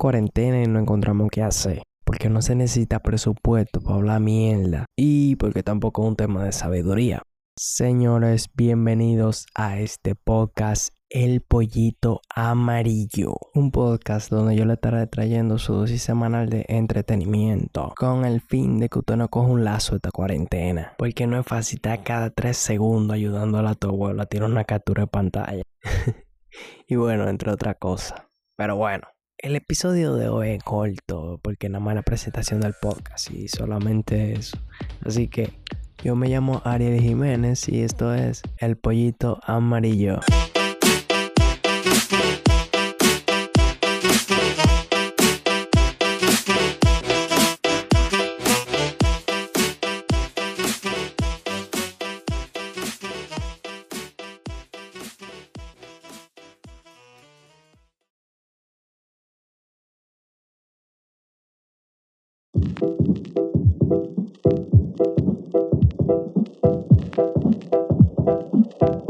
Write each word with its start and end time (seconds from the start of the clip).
Cuarentena 0.00 0.62
y 0.62 0.66
no 0.66 0.78
encontramos 0.78 1.28
qué 1.30 1.42
hacer. 1.42 1.82
Porque 2.04 2.30
no 2.30 2.40
se 2.40 2.54
necesita 2.54 3.00
presupuesto 3.00 3.82
para 3.82 3.96
hablar 3.96 4.20
mierda. 4.20 4.86
Y 4.96 5.36
porque 5.36 5.62
tampoco 5.62 6.02
es 6.02 6.08
un 6.08 6.16
tema 6.16 6.42
de 6.42 6.52
sabiduría. 6.52 7.22
Señores, 7.56 8.48
bienvenidos 8.54 9.46
a 9.54 9.78
este 9.78 10.14
podcast 10.14 10.94
El 11.10 11.42
Pollito 11.42 12.22
Amarillo. 12.34 13.34
Un 13.54 13.70
podcast 13.70 14.30
donde 14.30 14.56
yo 14.56 14.64
le 14.64 14.72
estaré 14.72 15.06
trayendo 15.06 15.58
su 15.58 15.74
dosis 15.74 16.02
semanal 16.02 16.48
de 16.48 16.64
entretenimiento. 16.68 17.92
Con 17.94 18.24
el 18.24 18.40
fin 18.40 18.78
de 18.78 18.88
que 18.88 19.00
usted 19.00 19.16
no 19.16 19.28
coja 19.28 19.48
un 19.48 19.64
lazo 19.64 19.96
esta 19.96 20.10
cuarentena. 20.10 20.94
Porque 20.96 21.26
no 21.26 21.38
es 21.38 21.46
fácil 21.46 21.76
estar 21.76 22.02
cada 22.02 22.30
tres 22.30 22.56
segundos 22.56 23.14
ayudando 23.14 23.58
a 23.58 23.74
tu 23.74 23.88
abuelo 23.88 24.22
a 24.22 24.26
tirar 24.26 24.50
una 24.50 24.64
captura 24.64 25.02
de 25.02 25.08
pantalla. 25.08 25.62
y 26.88 26.96
bueno, 26.96 27.28
entre 27.28 27.52
otras 27.52 27.76
cosas. 27.78 28.22
Pero 28.56 28.76
bueno. 28.76 29.06
El 29.42 29.56
episodio 29.56 30.16
de 30.16 30.28
hoy 30.28 30.50
es 30.50 30.62
corto 30.62 31.40
porque 31.42 31.70
nada 31.70 31.82
más 31.82 31.94
la 31.94 32.02
presentación 32.02 32.60
del 32.60 32.74
podcast 32.74 33.30
y 33.30 33.48
solamente 33.48 34.34
eso. 34.34 34.58
Así 35.02 35.28
que 35.28 35.54
yo 36.04 36.14
me 36.14 36.28
llamo 36.28 36.60
Ariel 36.62 37.00
Jiménez 37.00 37.66
y 37.70 37.80
esto 37.80 38.12
es 38.12 38.42
El 38.58 38.76
Pollito 38.76 39.40
Amarillo. 39.46 40.20
Thank 62.62 62.80
you. 69.00 69.09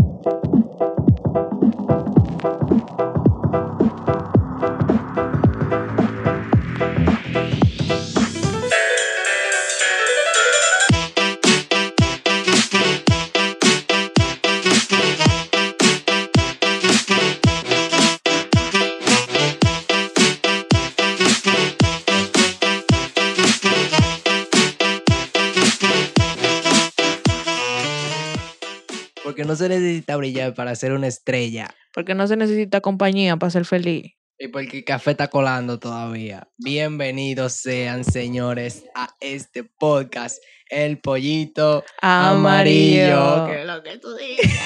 Porque 29.40 29.48
no 29.48 29.56
se 29.56 29.70
necesita 29.70 30.16
brillar 30.18 30.52
para 30.52 30.74
ser 30.74 30.92
una 30.92 31.06
estrella. 31.06 31.74
Porque 31.94 32.14
no 32.14 32.26
se 32.26 32.36
necesita 32.36 32.82
compañía 32.82 33.38
para 33.38 33.48
ser 33.48 33.64
feliz. 33.64 34.12
Y 34.38 34.48
porque 34.48 34.76
el 34.76 34.84
café 34.84 35.12
está 35.12 35.28
colando 35.28 35.78
todavía. 35.78 36.46
Bienvenidos 36.58 37.54
sean, 37.54 38.04
señores, 38.04 38.84
a 38.94 39.08
este 39.18 39.64
podcast, 39.64 40.42
El 40.68 41.00
Pollito 41.00 41.84
Amarillo. 42.02 43.16
Amarillo. 43.16 43.46
¿Qué 43.46 43.60
es 43.60 43.66
lo 43.66 43.82
que 43.82 43.96
tú 43.96 44.14
dices? 44.14 44.60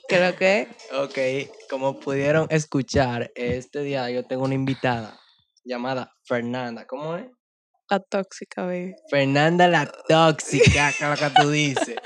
Creo 0.08 0.34
que 0.36 0.68
ok, 0.94 1.68
como 1.68 2.00
pudieron 2.00 2.46
escuchar, 2.48 3.30
este 3.34 3.82
día 3.82 4.10
yo 4.10 4.24
tengo 4.24 4.44
una 4.44 4.54
invitada 4.54 5.20
llamada 5.62 6.10
Fernanda. 6.24 6.86
¿Cómo 6.86 7.16
es? 7.16 7.26
la 7.90 7.98
tóxica, 7.98 8.62
baby. 8.62 8.94
Fernanda 9.10 9.68
la 9.68 9.86
tóxica, 10.08 10.92
que 10.96 11.04
es 11.04 11.10
lo 11.10 11.16
que 11.16 11.34
tú 11.40 11.50
dices. 11.50 11.96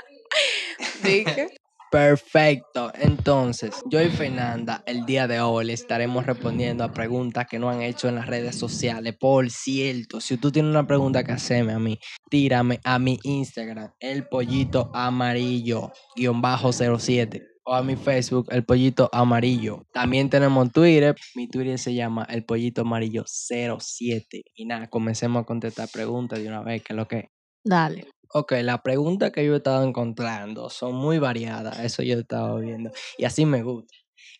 Dije. 1.03 1.47
Perfecto. 1.95 2.91
Entonces, 2.95 3.81
yo 3.89 4.01
y 4.01 4.09
Fernanda, 4.09 4.83
el 4.85 5.05
día 5.05 5.27
de 5.27 5.39
hoy 5.39 5.65
le 5.65 5.71
estaremos 5.73 6.25
respondiendo 6.25 6.83
a 6.83 6.91
preguntas 6.91 7.47
que 7.49 7.57
nos 7.57 7.73
han 7.73 7.81
hecho 7.83 8.09
en 8.09 8.15
las 8.15 8.27
redes 8.27 8.57
sociales. 8.57 9.15
Por 9.17 9.49
cierto, 9.49 10.19
si 10.19 10.35
tú 10.35 10.51
tienes 10.51 10.71
una 10.71 10.85
pregunta 10.85 11.23
que 11.23 11.31
hacerme 11.31 11.71
a 11.71 11.79
mí, 11.79 11.97
tírame 12.29 12.81
a 12.83 12.99
mi 12.99 13.17
Instagram, 13.23 13.93
el 14.01 14.27
pollito 14.27 14.91
amarillo, 14.93 15.93
guion 16.17 16.41
bajo 16.41 16.71
07. 16.73 17.47
O 17.67 17.73
a 17.73 17.81
mi 17.81 17.95
Facebook, 17.95 18.47
el 18.51 18.65
pollito 18.65 19.09
amarillo. 19.13 19.87
También 19.93 20.29
tenemos 20.29 20.71
Twitter. 20.71 21.15
Mi 21.33 21.47
Twitter 21.47 21.79
se 21.79 21.93
llama 21.93 22.27
el 22.29 22.43
pollito 22.43 22.81
amarillo 22.81 23.23
07. 23.25 24.43
Y 24.53 24.65
nada, 24.65 24.87
comencemos 24.87 25.41
a 25.41 25.45
contestar 25.45 25.87
preguntas 25.91 26.39
de 26.39 26.47
una 26.49 26.61
vez, 26.61 26.83
que 26.83 26.93
es 26.93 26.97
lo 26.97 27.07
que 27.07 27.17
es. 27.19 27.25
Dale. 27.63 28.05
Ok, 28.33 28.53
las 28.61 28.81
preguntas 28.81 29.31
que 29.31 29.45
yo 29.45 29.53
he 29.53 29.57
estado 29.57 29.83
encontrando 29.83 30.69
son 30.69 30.95
muy 30.95 31.19
variadas, 31.19 31.79
eso 31.79 32.03
yo 32.03 32.17
he 32.17 32.21
estado 32.21 32.59
viendo. 32.59 32.91
Y 33.17 33.25
así 33.25 33.45
me 33.45 33.63
gusta, 33.63 33.93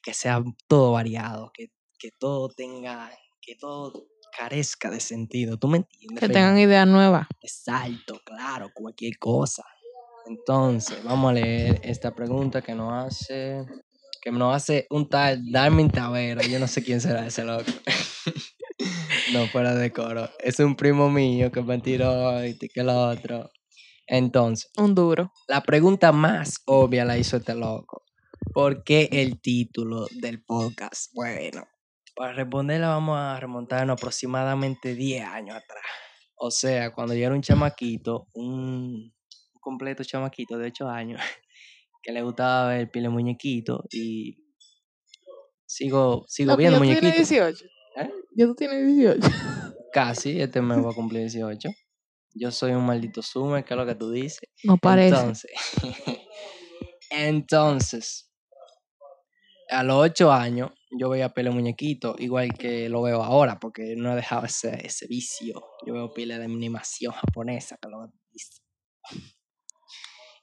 que 0.03 0.13
sea 0.13 0.43
todo 0.67 0.91
variado, 0.91 1.51
que, 1.53 1.67
que 1.99 2.09
todo 2.19 2.49
tenga, 2.49 3.11
que 3.41 3.55
todo 3.55 4.07
carezca 4.35 4.89
de 4.89 4.99
sentido. 4.99 5.57
¿Tú 5.57 5.67
me 5.67 5.77
entiendes? 5.77 6.19
Que 6.19 6.29
tengan 6.29 6.57
ideas 6.57 6.87
nuevas. 6.87 7.27
Exacto, 7.41 8.19
claro, 8.25 8.69
cualquier 8.73 9.17
cosa. 9.17 9.63
Entonces, 10.27 11.03
vamos 11.03 11.29
a 11.29 11.33
leer 11.33 11.79
esta 11.83 12.13
pregunta 12.13 12.61
que 12.61 12.73
nos 12.73 12.91
hace, 12.91 13.63
que 14.21 14.31
nos 14.31 14.55
hace 14.55 14.87
un 14.89 15.07
tal 15.07 15.39
Darmin 15.51 15.89
Tavera. 15.89 16.41
Yo 16.41 16.59
no 16.59 16.67
sé 16.67 16.83
quién 16.83 16.99
será 16.99 17.27
ese 17.27 17.43
loco. 17.43 17.71
no, 19.33 19.47
fuera 19.47 19.75
de 19.75 19.91
coro. 19.91 20.29
Es 20.39 20.59
un 20.59 20.75
primo 20.75 21.09
mío 21.11 21.51
que 21.51 21.61
me 21.61 21.79
tiró 21.79 22.43
y 22.43 22.57
que 22.57 22.81
el 22.81 22.89
otro. 22.89 23.51
Entonces, 24.07 24.71
Un 24.77 24.93
duro. 24.93 25.31
la 25.47 25.61
pregunta 25.61 26.11
más 26.11 26.61
obvia 26.65 27.05
la 27.05 27.17
hizo 27.17 27.37
este 27.37 27.55
loco. 27.55 28.03
¿Por 28.53 28.83
qué 28.83 29.09
el 29.11 29.41
título 29.41 30.07
del 30.11 30.43
podcast? 30.43 31.11
Bueno, 31.13 31.67
para 32.15 32.33
responderla 32.33 32.89
vamos 32.89 33.17
a 33.17 33.39
remontarnos 33.39 33.97
aproximadamente 33.97 34.93
10 34.95 35.25
años 35.25 35.57
atrás. 35.57 35.83
O 36.37 36.51
sea, 36.51 36.93
cuando 36.93 37.13
yo 37.13 37.25
era 37.25 37.35
un 37.35 37.41
chamaquito, 37.41 38.27
un, 38.33 39.13
completo 39.59 40.03
chamaquito 40.03 40.57
de 40.57 40.67
8 40.67 40.87
años, 40.87 41.21
que 42.03 42.11
le 42.11 42.21
gustaba 42.21 42.69
ver 42.69 42.91
pile 42.91 43.09
muñequito 43.09 43.83
y 43.91 44.37
sigo, 45.65 46.25
sigo 46.27 46.55
viendo 46.55 46.77
tú 46.77 46.85
tienes 46.85 47.01
muñequitos. 47.01 47.29
18. 47.29 47.65
¿Eh? 47.97 48.11
Ya 48.35 48.45
tú 48.45 48.55
tienes 48.55 48.85
18. 48.85 49.27
Casi, 49.91 50.39
este 50.39 50.61
mes 50.61 50.79
voy 50.79 50.91
a 50.91 50.95
cumplir 50.95 51.21
18. 51.21 51.69
Yo 52.37 52.51
soy 52.51 52.73
un 52.73 52.85
maldito 52.85 53.21
sumer, 53.21 53.63
que 53.63 53.73
es 53.73 53.77
lo 53.77 53.85
que 53.85 53.95
tú 53.95 54.11
dices. 54.11 54.49
No 54.63 54.77
parece. 54.77 55.15
Entonces, 55.15 55.51
entonces, 57.09 58.31
a 59.69 59.83
los 59.83 59.95
ocho 59.97 60.31
años, 60.31 60.71
yo 60.91 61.09
veía 61.09 61.33
pele 61.33 61.49
muñequito, 61.49 62.15
igual 62.19 62.53
que 62.53 62.89
lo 62.89 63.01
veo 63.01 63.23
ahora, 63.23 63.57
porque 63.59 63.95
no 63.95 64.11
he 64.11 64.15
dejado 64.15 64.45
ese, 64.45 64.85
ese 64.85 65.07
vicio. 65.07 65.63
Yo 65.85 65.93
veo 65.93 66.13
pile 66.13 66.37
de 66.37 66.43
animación 66.43 67.13
japonesa, 67.13 67.77
que 67.81 67.89
lo 67.89 68.11
dice. 68.31 68.61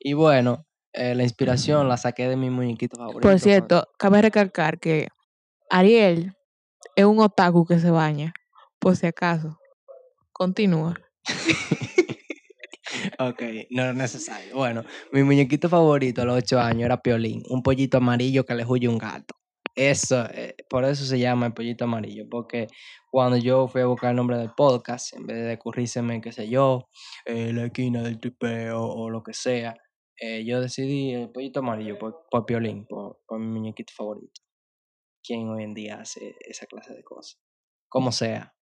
Y 0.01 0.15
bueno, 0.15 0.67
eh, 0.95 1.15
la 1.15 1.23
inspiración 1.23 1.89
la 1.89 1.99
saqué 1.99 2.27
de 2.29 2.37
mi 2.37 2.49
muñequito 2.49 2.97
favorito. 2.97 3.21
Por 3.21 3.39
cierto, 3.39 3.87
cabe 3.99 4.23
recalcar 4.23 4.81
que 4.81 5.09
Ariel 5.71 6.35
es 6.97 7.05
un 7.05 7.21
otaku 7.21 7.67
que 7.67 7.79
se 7.79 7.91
baña. 7.91 8.33
Por 8.79 8.97
si 8.97 9.07
acaso. 9.07 9.59
Continúa. 10.33 10.95
Ok, 13.19 13.43
no 13.71 13.83
era 13.83 13.93
necesario. 13.93 14.57
Bueno, 14.57 14.85
mi 15.13 15.23
muñequito 15.23 15.69
favorito 15.69 16.23
a 16.23 16.25
los 16.25 16.39
ocho 16.39 16.61
años 16.61 16.85
era 16.85 17.01
Piolín, 17.01 17.43
un 17.49 17.63
pollito 17.63 17.99
amarillo 17.99 18.45
que 18.45 18.55
le 18.55 18.65
huye 18.65 18.89
un 18.89 18.99
gato. 18.99 19.35
Eso, 19.75 20.27
eh, 20.35 20.55
por 20.69 20.85
eso 20.85 21.05
se 21.05 21.19
llama 21.19 21.47
el 21.47 21.55
pollito 21.55 21.85
amarillo, 21.85 22.27
porque 22.31 22.67
cuando 23.11 23.39
yo 23.39 23.69
fui 23.69 23.81
a 23.81 23.87
buscar 23.87 24.11
el 24.11 24.17
nombre 24.17 24.37
del 24.37 24.53
podcast, 24.55 25.15
en 25.15 25.27
vez 25.27 25.47
de 25.47 25.55
ocurrírseme, 25.55 26.21
qué 26.21 26.31
sé 26.33 26.49
yo, 26.49 26.89
eh, 27.25 27.53
la 27.55 27.65
esquina 27.67 28.03
del 28.03 28.21
tripeo 28.21 28.83
o 28.83 29.09
lo 29.09 29.23
que 29.23 29.33
sea, 29.33 29.75
eh, 30.21 30.45
yo 30.45 30.61
decidí 30.61 31.15
el 31.15 31.31
pollito 31.31 31.61
amarillo 31.61 31.99
por, 31.99 32.27
por 32.31 32.45
Piolín, 32.45 32.87
por, 32.87 33.21
por 33.27 33.39
mi 33.39 33.47
muñequito 33.47 33.95
favorito. 33.97 34.43
¿Quién 35.25 35.49
hoy 35.49 35.63
en 35.65 35.73
día 35.73 36.01
hace 36.01 36.37
esa 36.41 36.67
clase 36.67 36.95
de 36.95 37.03
cosas? 37.03 37.41
Como 37.89 38.13
sea. 38.13 38.55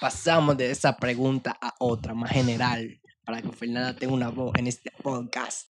Pasamos 0.00 0.56
de 0.56 0.70
esa 0.70 0.96
pregunta 0.96 1.56
a 1.60 1.74
otra, 1.78 2.14
más 2.14 2.30
general, 2.30 3.00
para 3.24 3.40
que 3.40 3.50
Fernanda 3.52 3.94
tenga 3.94 4.12
una 4.12 4.28
voz 4.28 4.54
en 4.58 4.66
este 4.66 4.90
podcast. 5.02 5.70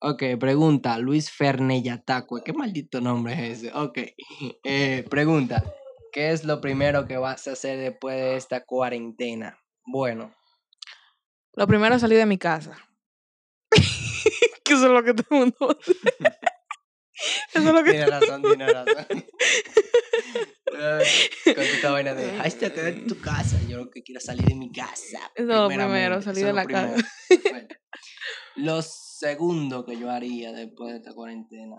Ok, 0.00 0.22
pregunta, 0.38 0.98
Luis 0.98 1.30
Ferneyatacue. 1.30 2.42
¿Qué 2.44 2.52
maldito 2.52 3.00
nombre 3.00 3.32
es 3.34 3.58
ese? 3.58 3.72
Ok, 3.74 3.98
eh, 4.64 5.04
pregunta, 5.10 5.64
¿qué 6.12 6.30
es 6.30 6.44
lo 6.44 6.60
primero 6.60 7.06
que 7.06 7.16
vas 7.16 7.48
a 7.48 7.52
hacer 7.52 7.78
después 7.78 8.16
de 8.16 8.36
esta 8.36 8.64
cuarentena? 8.64 9.58
Bueno, 9.84 10.34
Lo 11.54 11.66
primero 11.66 11.94
es 11.94 12.00
salir 12.00 12.18
de 12.18 12.26
mi 12.26 12.38
casa. 12.38 12.76
que 14.64 14.74
eso 14.74 14.86
es 14.86 14.92
lo 14.92 15.02
que 15.02 15.14
todo 15.14 15.26
el 15.30 15.54
mundo. 15.58 15.78
Eso 17.52 17.68
es 17.68 17.74
lo 17.74 17.82
que 17.82 17.90
tiene 17.90 18.06
razón, 18.06 18.42
tiene 18.42 18.72
razón. 18.72 19.26
Con 20.70 21.64
esta 21.64 21.90
vaina 21.90 22.14
de, 22.14 22.30
ay, 22.40 22.50
te 22.50 22.72
quedas 22.72 22.94
en 22.94 23.06
tu 23.06 23.20
casa. 23.20 23.58
Yo 23.68 23.78
lo 23.78 23.90
que 23.90 24.02
quiero 24.02 24.20
salir 24.20 24.44
de 24.44 24.54
mi 24.54 24.70
casa. 24.72 25.18
Eso 25.34 25.68
primero, 25.68 26.22
salir 26.22 26.44
de 26.46 26.52
la 26.52 26.66
casa. 26.66 26.94
Bueno, 27.50 27.68
Lo 28.56 28.82
segundo 28.82 29.84
que 29.84 29.98
yo 29.98 30.10
haría 30.10 30.52
después 30.52 30.92
de 30.92 30.98
esta 30.98 31.12
cuarentena 31.14 31.76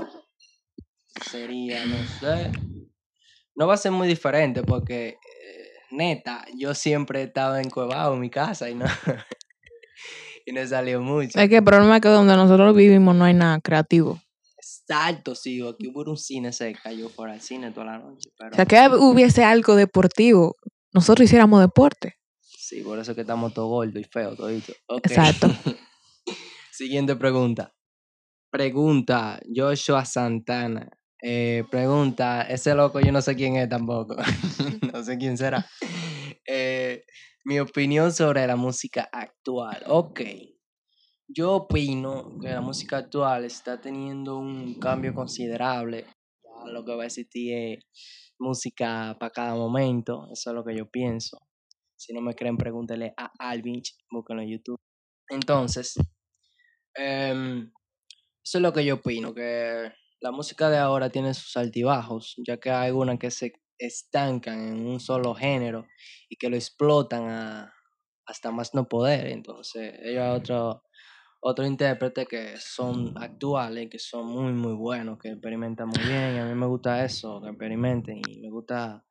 sería, 1.30 1.86
no 1.86 1.98
sé, 2.20 2.52
no 3.56 3.68
va 3.68 3.74
a 3.74 3.78
ser 3.78 3.92
muy 3.92 4.08
diferente 4.08 4.64
porque, 4.64 5.10
eh, 5.10 5.70
neta, 5.92 6.46
yo 6.58 6.74
siempre 6.74 7.22
he 7.22 7.24
estado 7.24 7.58
encuevado 7.58 8.14
en 8.14 8.22
mi 8.22 8.30
casa 8.30 8.70
y 8.70 8.76
no, 8.76 8.86
y 10.46 10.52
no 10.54 10.62
he 10.62 10.68
salido 10.68 11.02
mucho. 11.02 11.40
Es 11.40 11.50
que 11.50 11.58
el 11.58 11.64
problema 11.64 11.98
es 11.98 12.02
que 12.02 12.10
donde 12.10 12.36
nosotros 12.36 12.76
vivimos 12.76 13.16
no 13.16 13.26
hay 13.26 13.34
nada 13.34 13.60
creativo. 13.60 14.20
Exacto, 14.90 15.36
sí, 15.36 15.62
aquí 15.62 15.88
hubo 15.88 16.10
un 16.10 16.18
cine 16.18 16.52
cerca, 16.52 16.92
yo 16.92 17.10
fuera 17.10 17.34
al 17.34 17.42
cine 17.42 17.72
toda 17.72 17.86
la 17.86 18.00
noche, 18.00 18.32
pero 18.36 18.52
O 18.52 18.56
sea, 18.56 18.66
que 18.66 18.96
hubiese 18.98 19.44
algo 19.44 19.76
deportivo, 19.76 20.56
nosotros 20.92 21.26
hiciéramos 21.26 21.62
deporte. 21.62 22.16
sí, 22.42 22.82
por 22.82 22.98
eso 22.98 23.12
es 23.12 23.16
que 23.16 23.22
estamos 23.22 23.54
todos 23.54 23.70
gordos 23.70 24.02
y 24.02 24.04
feos 24.04 24.36
toditos. 24.36 24.76
Ok. 24.88 25.06
Exacto. 25.06 25.48
Siguiente 26.72 27.16
pregunta. 27.16 27.72
Pregunta 28.52 29.40
Joshua 29.54 30.06
Santana. 30.06 30.90
Eh, 31.22 31.66
pregunta, 31.70 32.44
ese 32.44 32.74
loco 32.74 33.00
yo 33.00 33.12
no 33.12 33.22
sé 33.22 33.36
quién 33.36 33.58
es 33.58 33.70
tampoco. 33.70 34.16
no 34.94 35.04
sé 35.04 35.18
quién 35.18 35.38
será. 35.38 35.68
Eh, 36.52 37.04
mi 37.46 37.60
opinión 37.60 38.12
sobre 38.12 38.48
la 38.48 38.56
música 38.56 39.08
actual. 39.12 39.84
Ok. 39.86 40.22
Yo 41.32 41.54
opino 41.54 42.38
que 42.42 42.50
la 42.50 42.62
música 42.62 42.98
actual 42.98 43.46
está 43.46 43.80
teniendo 43.80 44.38
un 44.38 44.80
cambio 44.80 45.14
considerable. 45.14 46.06
Lo 46.66 46.84
que 46.84 46.96
va 46.96 47.04
a 47.04 47.06
existir 47.06 47.54
es 47.54 48.34
música 48.40 49.16
para 49.20 49.32
cada 49.32 49.56
momento. 49.56 50.28
Eso 50.32 50.50
es 50.50 50.56
lo 50.56 50.64
que 50.66 50.76
yo 50.76 50.90
pienso. 50.90 51.38
Si 51.96 52.14
no 52.14 52.22
me 52.22 52.34
creen, 52.36 52.58
pregúntele 52.58 53.14
a 53.18 53.32
Alvin, 53.40 53.82
búsquenlo 54.12 54.42
en 54.42 54.50
YouTube. 54.50 54.80
Entonces, 55.30 55.96
em, 56.96 57.72
eso 58.44 58.58
es 58.58 58.62
lo 58.62 58.74
que 58.74 58.86
yo 58.86 58.96
opino, 58.96 59.34
que 59.34 59.92
la 60.22 60.32
música 60.32 60.70
de 60.70 60.78
ahora 60.78 61.10
tiene 61.10 61.34
sus 61.34 61.56
altibajos, 61.58 62.36
ya 62.48 62.58
que 62.60 62.72
hay 62.72 62.88
algunas 62.88 63.20
que 63.20 63.32
se 63.32 63.54
estancan 63.80 64.60
en 64.68 64.88
un 64.88 65.00
solo 65.00 65.34
género 65.36 65.88
y 66.30 66.36
que 66.38 66.50
lo 66.50 66.56
explotan 66.58 67.30
a- 67.30 67.74
hasta 68.28 68.52
más 68.52 68.74
no 68.76 68.88
poder. 68.88 69.28
Entonces, 69.28 69.96
ellos 70.04 70.24
hay 70.24 70.38
otro, 70.38 70.84
otro 71.42 71.66
intérprete 71.66 72.26
que 72.26 72.58
son 72.58 73.14
actuales, 73.18 73.90
que 73.90 74.00
son 74.00 74.28
muy, 74.28 74.52
muy 74.52 74.74
buenos, 74.74 75.18
que 75.20 75.30
experimentan 75.30 75.88
muy 75.88 76.04
bien. 76.04 76.36
Y 76.36 76.40
a 76.40 76.46
mí 76.46 76.54
me 76.54 76.66
gusta 76.66 77.04
eso, 77.04 77.42
que 77.42 77.50
experimenten. 77.50 78.22
Y 78.28 78.40
me 78.40 78.50
gusta 78.50 79.06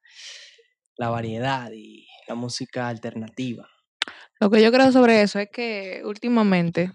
la 0.96 1.08
variedad 1.08 1.70
y 1.72 2.06
la 2.26 2.34
música 2.34 2.88
alternativa. 2.88 3.68
Lo 4.40 4.50
que 4.50 4.62
yo 4.62 4.70
creo 4.70 4.92
sobre 4.92 5.22
eso 5.22 5.38
es 5.38 5.48
que 5.52 6.02
últimamente 6.04 6.92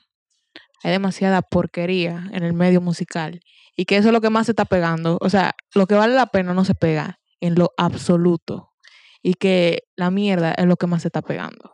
hay 0.84 0.92
demasiada 0.92 1.42
porquería 1.42 2.30
en 2.32 2.44
el 2.44 2.54
medio 2.54 2.82
musical 2.82 3.40
y 3.76 3.86
que 3.86 3.98
eso 3.98 4.10
es 4.10 4.14
lo 4.14 4.22
que 4.22 4.30
más 4.30 4.46
se 4.46 4.52
está 4.52 4.66
pegando. 4.66 5.18
O 5.22 5.30
sea, 5.30 5.56
lo 5.74 5.88
que 5.88 5.96
vale 5.96 6.14
la 6.14 6.28
pena 6.28 6.54
no 6.54 6.66
se 6.66 6.76
pega 6.76 7.20
en 7.40 7.56
lo 7.56 7.72
absoluto 7.78 8.70
y 9.22 9.34
que 9.34 9.84
la 9.96 10.12
mierda 10.12 10.54
es 10.54 10.66
lo 10.66 10.76
que 10.76 10.88
más 10.88 11.02
se 11.02 11.08
está 11.08 11.22
pegando. 11.22 11.73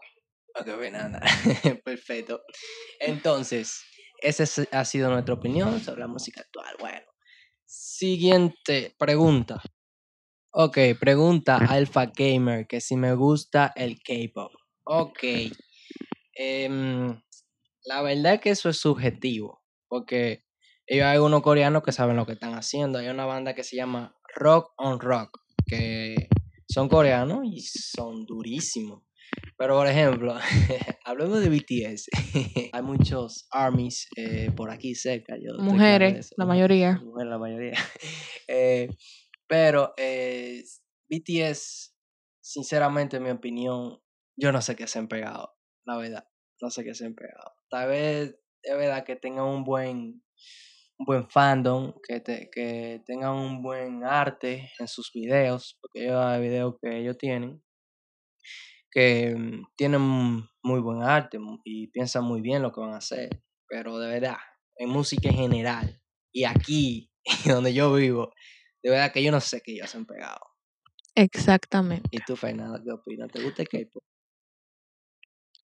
Ok, 0.59 0.75
bueno, 0.77 0.97
nada. 0.97 1.21
Perfecto. 1.83 2.41
Entonces, 2.99 3.81
esa 4.21 4.43
es- 4.43 4.67
ha 4.71 4.85
sido 4.85 5.09
nuestra 5.09 5.33
opinión 5.33 5.79
sobre 5.79 6.01
la 6.01 6.07
música 6.07 6.41
actual. 6.41 6.75
Bueno, 6.79 7.05
siguiente 7.65 8.95
pregunta. 8.97 9.61
Ok, 10.51 10.77
pregunta 10.99 11.57
Alpha 11.57 12.07
Gamer 12.07 12.65
que 12.67 12.81
si 12.81 12.95
me 12.95 13.13
gusta 13.13 13.71
el 13.75 13.99
K-pop. 14.01 14.51
Ok. 14.83 15.23
em, 16.41 17.21
la 17.83 18.01
verdad 18.01 18.35
es 18.35 18.39
que 18.41 18.49
eso 18.51 18.69
es 18.69 18.77
subjetivo, 18.77 19.61
porque 19.87 20.45
ellos 20.87 21.05
hay 21.05 21.17
unos 21.19 21.41
coreanos 21.41 21.83
que 21.83 21.91
saben 21.91 22.15
lo 22.15 22.25
que 22.25 22.33
están 22.33 22.53
haciendo. 22.55 22.97
Hay 22.97 23.07
una 23.09 23.25
banda 23.25 23.53
que 23.53 23.63
se 23.63 23.75
llama 23.75 24.15
Rock 24.35 24.71
on 24.77 24.99
Rock, 24.99 25.37
que 25.67 26.29
son 26.67 26.87
coreanos 26.87 27.41
y 27.45 27.59
son 27.61 28.25
durísimos. 28.25 29.03
Pero, 29.57 29.75
por 29.75 29.87
ejemplo, 29.87 30.35
hablemos 31.05 31.41
de 31.41 31.49
BTS. 31.49 32.07
Hay 32.73 32.81
muchos 32.81 33.47
armies 33.51 34.07
eh, 34.15 34.51
por 34.55 34.71
aquí 34.71 34.95
cerca. 34.95 35.35
Yo 35.37 35.53
Mujeres, 35.59 36.33
la 36.37 36.45
mayoría. 36.45 36.99
Mujeres, 37.03 37.29
la 37.29 37.37
mayoría. 37.37 37.77
Eh, 38.47 38.89
pero 39.47 39.93
eh, 39.97 40.63
BTS, 41.09 41.93
sinceramente, 42.41 43.17
en 43.17 43.23
mi 43.23 43.29
opinión, 43.31 43.99
yo 44.37 44.51
no 44.51 44.61
sé 44.61 44.75
qué 44.75 44.87
se 44.87 44.99
han 44.99 45.07
pegado. 45.07 45.53
La 45.85 45.97
verdad, 45.97 46.23
no 46.61 46.69
sé 46.69 46.83
qué 46.83 46.93
se 46.93 47.05
han 47.05 47.15
pegado. 47.15 47.53
Tal 47.69 47.89
vez 47.89 48.35
es 48.63 48.77
verdad 48.77 49.03
que 49.05 49.15
tengan 49.15 49.45
un 49.45 49.63
buen, 49.63 50.23
un 50.99 51.05
buen 51.05 51.29
fandom, 51.29 51.93
que, 52.07 52.19
te- 52.21 52.49
que 52.51 53.01
tengan 53.05 53.33
un 53.35 53.61
buen 53.61 54.03
arte 54.03 54.71
en 54.79 54.87
sus 54.87 55.11
videos, 55.13 55.77
porque 55.81 56.07
yo 56.07 56.21
hay 56.21 56.41
videos 56.41 56.75
que 56.81 56.99
ellos 56.99 57.17
tienen 57.17 57.63
que 58.91 59.35
mm, 59.35 59.63
tienen 59.75 60.01
muy 60.63 60.79
buen 60.81 61.03
arte 61.03 61.39
mu- 61.39 61.59
y 61.63 61.87
piensan 61.87 62.23
muy 62.23 62.41
bien 62.41 62.61
lo 62.61 62.71
que 62.71 62.81
van 62.81 62.93
a 62.93 62.97
hacer, 62.97 63.29
pero 63.67 63.99
de 63.99 64.07
verdad, 64.09 64.37
en 64.77 64.89
música 64.89 65.29
en 65.29 65.35
general, 65.35 66.01
y 66.31 66.43
aquí, 66.45 67.11
donde 67.45 67.73
yo 67.73 67.93
vivo, 67.93 68.31
de 68.83 68.91
verdad 68.91 69.11
que 69.11 69.23
yo 69.23 69.31
no 69.31 69.39
sé 69.41 69.61
qué 69.61 69.73
ellos 69.73 69.93
han 69.95 70.05
pegado. 70.05 70.39
Exactamente. 71.15 72.07
¿Y 72.11 72.19
tú, 72.19 72.35
Fernanda, 72.35 72.81
qué 72.83 72.91
opinas? 72.91 73.29
¿Te 73.31 73.41
gusta 73.43 73.61
el 73.63 73.67
K-pop? 73.69 74.01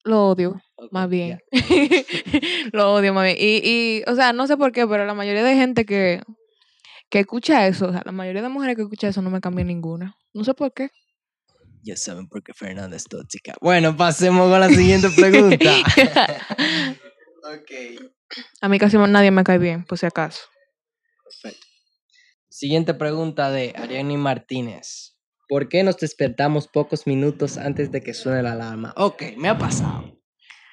Lo 0.04 0.28
odio, 0.28 0.62
más 0.92 1.08
bien. 1.08 1.40
lo 2.72 2.92
odio 2.94 3.12
más 3.12 3.24
bien. 3.24 3.36
Y, 3.40 3.60
y, 3.64 4.02
o 4.08 4.14
sea, 4.14 4.32
no 4.32 4.46
sé 4.46 4.56
por 4.56 4.70
qué, 4.70 4.86
pero 4.86 5.04
la 5.04 5.14
mayoría 5.14 5.42
de 5.42 5.54
gente 5.56 5.84
que, 5.84 6.22
que 7.10 7.20
escucha 7.20 7.66
eso, 7.66 7.88
o 7.88 7.92
sea, 7.92 8.02
la 8.04 8.12
mayoría 8.12 8.42
de 8.42 8.48
mujeres 8.48 8.76
que 8.76 8.82
escucha 8.82 9.08
eso 9.08 9.22
no 9.22 9.30
me 9.30 9.40
cambia 9.40 9.64
ninguna. 9.64 10.16
No 10.32 10.44
sé 10.44 10.54
por 10.54 10.72
qué. 10.72 10.90
Ya 11.86 11.96
saben 11.96 12.26
por 12.26 12.42
qué 12.42 12.52
Fernanda 12.52 12.96
es 12.96 13.04
tóxica. 13.04 13.54
Bueno, 13.60 13.96
pasemos 13.96 14.50
con 14.50 14.58
la 14.58 14.68
siguiente 14.68 15.08
pregunta. 15.10 15.70
ok. 17.44 18.10
A 18.60 18.68
mí 18.68 18.80
casi 18.80 18.98
nadie 18.98 19.30
me 19.30 19.44
cae 19.44 19.58
bien, 19.58 19.84
por 19.84 19.96
si 19.96 20.04
acaso. 20.04 20.40
Perfecto. 21.22 21.64
Siguiente 22.48 22.92
pregunta 22.92 23.52
de 23.52 23.72
Ariani 23.76 24.16
Martínez. 24.16 25.16
¿Por 25.48 25.68
qué 25.68 25.84
nos 25.84 25.96
despertamos 25.98 26.66
pocos 26.66 27.06
minutos 27.06 27.56
antes 27.56 27.92
de 27.92 28.00
que 28.00 28.14
suene 28.14 28.42
la 28.42 28.52
alarma? 28.52 28.92
Ok, 28.96 29.22
me 29.36 29.48
ha 29.48 29.56
pasado. 29.56 30.20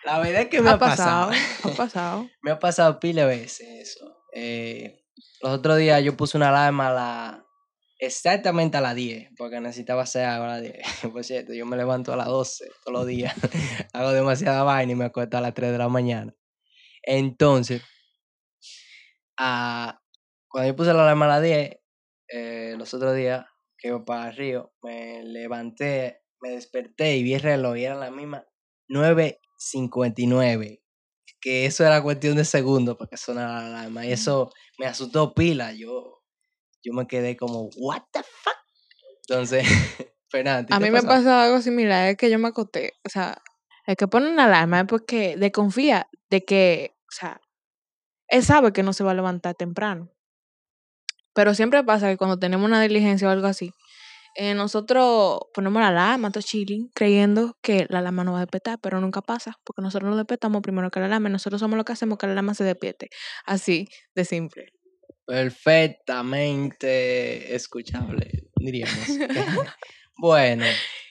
La 0.04 0.18
verdad 0.18 0.42
es 0.42 0.48
que 0.48 0.64
me 0.64 0.72
ha, 0.72 0.74
ha 0.74 0.80
pasado, 0.80 1.30
pasado. 1.30 1.74
ha 1.74 1.78
pasado. 1.78 2.30
me 2.42 2.50
ha 2.50 2.58
pasado 2.58 3.00
pila 3.00 3.28
veces 3.28 3.68
eso. 3.70 4.18
Eh, 4.34 5.06
los 5.44 5.52
otros 5.52 5.78
días 5.78 6.04
yo 6.04 6.18
puse 6.18 6.38
una 6.38 6.50
alarma 6.50 6.88
a 6.88 6.94
la, 6.94 7.43
exactamente 8.06 8.78
a 8.78 8.82
las 8.82 8.96
10, 8.96 9.32
porque 9.38 9.60
necesitaba 9.60 10.04
hacer 10.04 10.26
algo 10.26 10.46
a 10.46 10.60
las 10.60 10.62
10. 10.62 10.76
Por 11.14 11.24
cierto, 11.24 11.54
yo 11.54 11.66
me 11.66 11.78
levanto 11.78 12.14
a 12.14 12.18
las 12.18 12.28
12 12.28 12.70
todos 12.84 13.00
los 13.00 13.08
días. 13.08 13.34
Hago 13.94 14.12
demasiada 14.12 14.64
vaina 14.64 14.92
y 14.92 14.96
me 14.96 15.06
acuesto 15.06 15.38
a 15.38 15.42
las 15.42 15.54
3 15.54 15.72
de 15.72 15.78
la 15.78 15.90
mañana. 15.90 16.34
Entonces, 17.04 17.82
cuando 19.36 20.68
yo 20.68 20.76
puse 20.76 20.94
la 20.94 21.04
alarma 21.04 21.26
a 21.26 21.40
las 21.40 21.44
10, 21.44 21.78
eh, 22.30 22.76
los 22.78 22.94
otros 22.94 23.16
días 23.16 23.46
que 23.78 23.90
iba 23.90 24.04
para 24.06 24.30
el 24.30 24.36
río, 24.38 24.74
me 24.82 25.24
levanté, 25.24 26.22
me 26.42 26.52
desperté 26.52 27.18
y 27.18 27.24
vi 27.24 27.34
el 27.34 27.42
reloj 27.42 27.78
y 27.78 27.86
eran 27.86 28.00
las 28.00 28.12
mismas 28.12 28.44
9.59. 28.90 30.82
Que 31.42 31.66
eso 31.66 31.86
era 31.86 32.02
cuestión 32.02 32.38
de 32.38 32.46
segundos 32.46 32.96
para 32.96 33.10
que 33.10 33.18
sonara 33.18 33.60
la 33.60 33.68
alarma. 33.68 34.06
Y 34.06 34.14
eso 34.14 34.50
me 34.80 34.86
asustó 34.86 35.34
pila. 35.34 35.74
Yo, 35.74 36.23
yo 36.84 36.94
me 36.94 37.08
quedé 37.08 37.36
como, 37.38 37.70
¿What 37.78 38.04
the 38.12 38.24
fuck? 38.24 38.58
Entonces, 39.28 39.66
Fernanda, 40.30 40.76
A 40.76 40.80
mí 40.80 40.88
ha 40.88 40.92
me 40.92 41.02
pasado? 41.02 41.16
pasó 41.16 41.34
algo 41.34 41.62
similar, 41.62 42.10
es 42.10 42.18
que 42.18 42.30
yo 42.30 42.40
me 42.40 42.50
acosté, 42.50 42.94
o 43.06 43.10
sea, 43.10 43.42
el 43.86 43.96
que 43.96 44.08
pone 44.08 44.30
una 44.30 44.46
alarma 44.46 44.82
es 44.82 44.86
porque 44.88 45.36
desconfía 45.38 46.08
de 46.30 46.44
que, 46.46 46.96
o 47.10 47.12
sea, 47.12 47.42
él 48.28 48.44
sabe 48.44 48.74
que 48.74 48.84
no 48.84 48.94
se 48.94 49.04
va 49.04 49.12
a 49.12 49.16
levantar 49.16 49.56
temprano. 49.56 50.10
Pero 51.34 51.54
siempre 51.56 51.84
pasa 51.84 52.10
que 52.10 52.18
cuando 52.18 52.38
tenemos 52.38 52.66
una 52.68 52.82
diligencia 52.82 53.28
o 53.28 53.32
algo 53.32 53.48
así, 53.48 53.72
eh, 54.36 54.56
nosotros 54.56 55.42
ponemos 55.54 55.82
la 55.82 55.90
alarma, 55.90 56.32
todo 56.32 56.42
chilling, 56.42 56.90
creyendo 56.96 57.58
que 57.62 57.86
la 57.90 58.00
alarma 58.00 58.24
no 58.24 58.32
va 58.34 58.40
a 58.40 58.42
despertar, 58.42 58.80
pero 58.82 59.00
nunca 59.00 59.22
pasa, 59.22 59.60
porque 59.64 59.82
nosotros 59.82 60.10
no 60.10 60.18
despertamos 60.18 60.62
primero 60.62 60.90
que 60.90 61.00
la 61.00 61.06
alarma, 61.08 61.30
nosotros 61.30 61.60
somos 61.60 61.78
lo 61.78 61.86
que 61.86 61.94
hacemos 61.94 62.18
que 62.18 62.26
la 62.28 62.34
alarma 62.34 62.56
se 62.56 62.64
despierte. 62.64 63.10
Así 63.46 63.88
de 64.16 64.26
simple. 64.26 64.73
Perfectamente 65.26 67.56
escuchable, 67.56 68.50
diríamos. 68.56 68.98
bueno, 70.18 70.66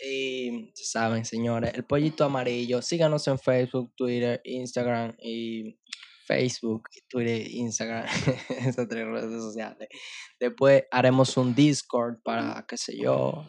y 0.04 0.72
saben, 0.74 1.24
señores, 1.24 1.72
el 1.74 1.84
pollito 1.84 2.24
amarillo, 2.24 2.82
síganos 2.82 3.26
en 3.28 3.38
Facebook, 3.38 3.92
Twitter, 3.96 4.40
Instagram 4.44 5.14
y 5.18 5.78
Facebook, 6.26 6.88
Twitter, 7.08 7.50
Instagram, 7.50 8.06
esas 8.66 8.88
tres 8.88 9.06
redes 9.06 9.42
sociales. 9.42 9.88
Después 10.38 10.84
haremos 10.90 11.36
un 11.36 11.54
Discord 11.54 12.22
para, 12.22 12.64
qué 12.68 12.76
sé 12.76 12.98
yo, 12.98 13.46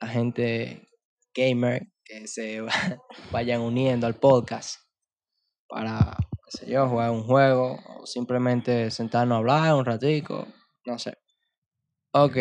la 0.00 0.08
gente 0.08 0.88
gamer 1.34 1.92
que 2.04 2.26
se 2.26 2.62
vayan 3.30 3.60
uniendo 3.60 4.06
al 4.06 4.18
podcast 4.18 4.80
para, 5.68 6.16
qué 6.58 6.70
yo, 6.70 6.88
jugar 6.88 7.10
un 7.10 7.24
juego 7.24 7.78
o 7.98 8.06
simplemente 8.06 8.90
sentarnos 8.90 9.36
a 9.36 9.38
hablar 9.38 9.74
un 9.74 9.84
ratico, 9.84 10.46
no 10.86 10.98
sé. 10.98 11.14
Ok, 12.12 12.36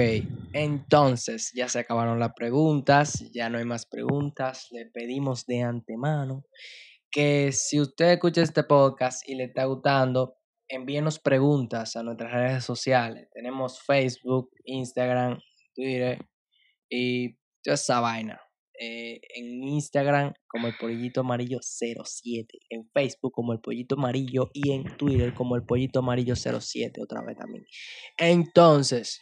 entonces 0.53 1.51
ya 1.53 1.69
se 1.69 1.79
acabaron 1.79 2.19
las 2.19 2.33
preguntas, 2.33 3.23
ya 3.31 3.49
no 3.49 3.59
hay 3.59 3.65
más 3.65 3.85
preguntas, 3.85 4.67
le 4.71 4.87
pedimos 4.87 5.45
de 5.45 5.61
antemano 5.61 6.43
que 7.11 7.51
si 7.51 7.79
usted 7.79 8.13
escucha 8.13 8.41
este 8.41 8.63
podcast 8.63 9.27
y 9.27 9.35
le 9.35 9.45
está 9.45 9.65
gustando, 9.65 10.37
envíenos 10.67 11.19
preguntas 11.19 11.95
a 11.95 12.03
nuestras 12.03 12.31
redes 12.31 12.63
sociales. 12.63 13.27
Tenemos 13.33 13.81
Facebook, 13.81 14.51
Instagram, 14.65 15.39
Twitter 15.75 16.19
y 16.89 17.35
toda 17.63 17.75
esa 17.75 17.99
vaina. 17.99 18.39
Eh, 18.81 19.19
en 19.35 19.61
Instagram 19.61 20.31
como 20.47 20.67
el 20.67 20.73
pollito 20.77 21.19
amarillo 21.19 21.59
07, 21.61 22.59
en 22.69 22.89
Facebook 22.93 23.33
como 23.33 23.51
el 23.51 23.59
pollito 23.59 23.95
amarillo 23.95 24.49
y 24.53 24.71
en 24.71 24.85
Twitter 24.95 25.33
como 25.33 25.57
el 25.57 25.65
pollito 25.65 25.99
amarillo 25.99 26.33
07 26.37 27.01
otra 27.03 27.21
vez 27.21 27.37
también. 27.37 27.65
Entonces, 28.17 29.19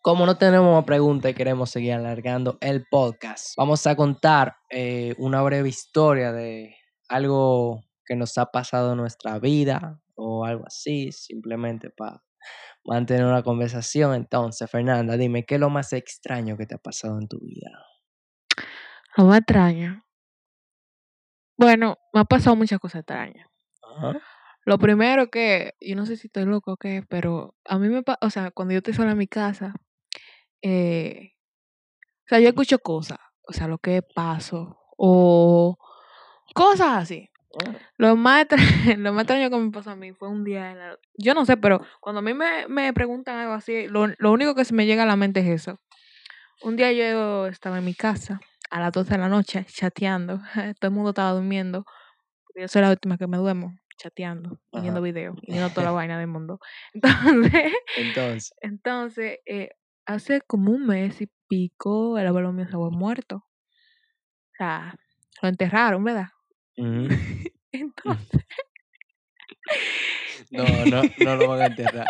como 0.00 0.24
no 0.24 0.38
tenemos 0.38 0.82
pregunta 0.86 1.28
y 1.28 1.34
queremos 1.34 1.68
seguir 1.68 1.92
alargando 1.92 2.56
el 2.62 2.86
podcast, 2.90 3.54
vamos 3.58 3.86
a 3.86 3.96
contar 3.96 4.56
eh, 4.70 5.14
una 5.18 5.42
breve 5.42 5.68
historia 5.68 6.32
de 6.32 6.74
algo 7.10 7.84
que 8.06 8.16
nos 8.16 8.38
ha 8.38 8.46
pasado 8.46 8.92
en 8.92 8.98
nuestra 8.98 9.38
vida 9.38 10.00
o 10.14 10.46
algo 10.46 10.64
así, 10.66 11.12
simplemente 11.12 11.90
para 11.90 12.22
mantener 12.82 13.26
una 13.26 13.42
conversación. 13.42 14.14
Entonces, 14.14 14.70
Fernanda, 14.70 15.18
dime, 15.18 15.44
¿qué 15.44 15.56
es 15.56 15.60
lo 15.60 15.68
más 15.68 15.92
extraño 15.92 16.56
que 16.56 16.64
te 16.64 16.76
ha 16.76 16.78
pasado 16.78 17.18
en 17.18 17.28
tu 17.28 17.40
vida? 17.40 17.70
Lo 19.16 19.24
más 19.24 19.38
extraño. 19.38 20.04
Bueno, 21.56 21.98
me 22.12 22.20
ha 22.20 22.24
pasado 22.24 22.56
muchas 22.56 22.80
cosas 22.80 23.00
extrañas. 23.00 23.48
Lo 24.64 24.78
primero 24.78 25.30
que, 25.30 25.74
yo 25.80 25.94
no 25.94 26.06
sé 26.06 26.16
si 26.16 26.26
estoy 26.26 26.46
loco 26.46 26.72
o 26.72 26.76
qué, 26.76 27.04
pero 27.08 27.54
a 27.64 27.78
mí 27.78 27.88
me 27.88 28.02
pasa, 28.02 28.18
o 28.22 28.30
sea, 28.30 28.50
cuando 28.50 28.72
yo 28.72 28.78
estoy 28.78 28.94
sola 28.94 29.12
en 29.12 29.18
mi 29.18 29.28
casa, 29.28 29.74
eh, 30.62 31.32
o 32.24 32.28
sea, 32.28 32.40
yo 32.40 32.48
escucho 32.48 32.78
cosas, 32.78 33.18
o 33.46 33.52
sea, 33.52 33.68
lo 33.68 33.78
que 33.78 34.02
paso, 34.02 34.80
o 34.96 35.78
Cosas 36.54 37.02
así. 37.02 37.30
Ah. 37.66 37.72
Lo 37.98 38.16
más, 38.16 38.46
lo 38.98 39.12
más 39.12 39.22
extraño 39.22 39.50
que 39.50 39.56
me 39.56 39.70
pasó 39.70 39.90
a 39.90 39.96
mí 39.96 40.12
fue 40.12 40.28
un 40.28 40.44
día, 40.44 40.70
en 40.70 40.78
la, 40.78 40.98
yo 41.18 41.34
no 41.34 41.44
sé, 41.44 41.56
pero 41.56 41.80
cuando 42.00 42.20
a 42.20 42.22
mí 42.22 42.32
me, 42.32 42.66
me 42.68 42.92
preguntan 42.92 43.36
algo 43.36 43.54
así, 43.54 43.86
lo, 43.88 44.08
lo, 44.18 44.32
único 44.32 44.54
que 44.54 44.64
se 44.64 44.74
me 44.74 44.86
llega 44.86 45.02
a 45.02 45.06
la 45.06 45.16
mente 45.16 45.40
es 45.40 45.48
eso. 45.48 45.80
Un 46.62 46.76
día 46.76 46.92
yo 46.92 47.46
estaba 47.46 47.78
en 47.78 47.84
mi 47.84 47.94
casa 47.94 48.40
a 48.74 48.80
las 48.80 48.90
12 48.90 49.12
de 49.12 49.18
la 49.18 49.28
noche 49.28 49.64
chateando, 49.68 50.40
todo 50.80 50.88
el 50.88 50.90
mundo 50.90 51.10
estaba 51.10 51.30
durmiendo, 51.30 51.84
yo 52.56 52.66
soy 52.66 52.82
la 52.82 52.90
última 52.90 53.16
que 53.16 53.28
me 53.28 53.36
duermo 53.36 53.78
chateando, 53.96 54.58
viendo 54.72 55.00
videos, 55.00 55.36
viendo 55.46 55.70
toda 55.70 55.84
la 55.84 55.90
vaina 55.92 56.18
del 56.18 56.26
mundo. 56.26 56.58
Entonces, 56.92 57.72
entonces, 57.96 58.52
entonces 58.60 59.38
eh, 59.46 59.68
hace 60.06 60.40
como 60.40 60.72
un 60.72 60.86
mes 60.86 61.20
y 61.22 61.30
pico 61.46 62.18
el 62.18 62.26
abuelo 62.26 62.52
mío 62.52 62.66
se 62.68 62.74
había 62.74 62.90
muerto. 62.90 63.36
O 63.36 64.56
sea, 64.58 64.96
lo 65.40 65.48
enterraron, 65.48 66.02
¿verdad? 66.02 66.28
Entonces. 66.76 68.44
No, 70.50 70.64
no, 70.86 71.02
no 71.24 71.36
lo 71.36 71.48
van 71.48 71.62
a 71.62 71.66
enterrar. 71.66 72.06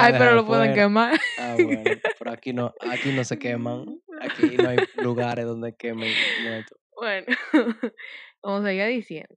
Ay, 0.00 0.14
pero 0.18 0.34
lo 0.34 0.46
pueden 0.46 0.74
quemar. 0.74 1.18
Ah, 1.38 1.54
bueno, 1.54 1.82
pero 2.18 2.32
aquí 2.32 2.52
no, 2.52 2.72
aquí 2.90 3.12
no 3.12 3.24
se 3.24 3.38
queman. 3.38 4.00
Aquí 4.20 4.56
no 4.56 4.68
hay 4.68 4.76
lugares 4.96 5.44
donde 5.44 5.74
quemen 5.76 6.12
muertos. 6.42 6.78
Bueno, 6.96 7.26
como 8.40 8.62
seguía 8.62 8.86
diciendo. 8.86 9.36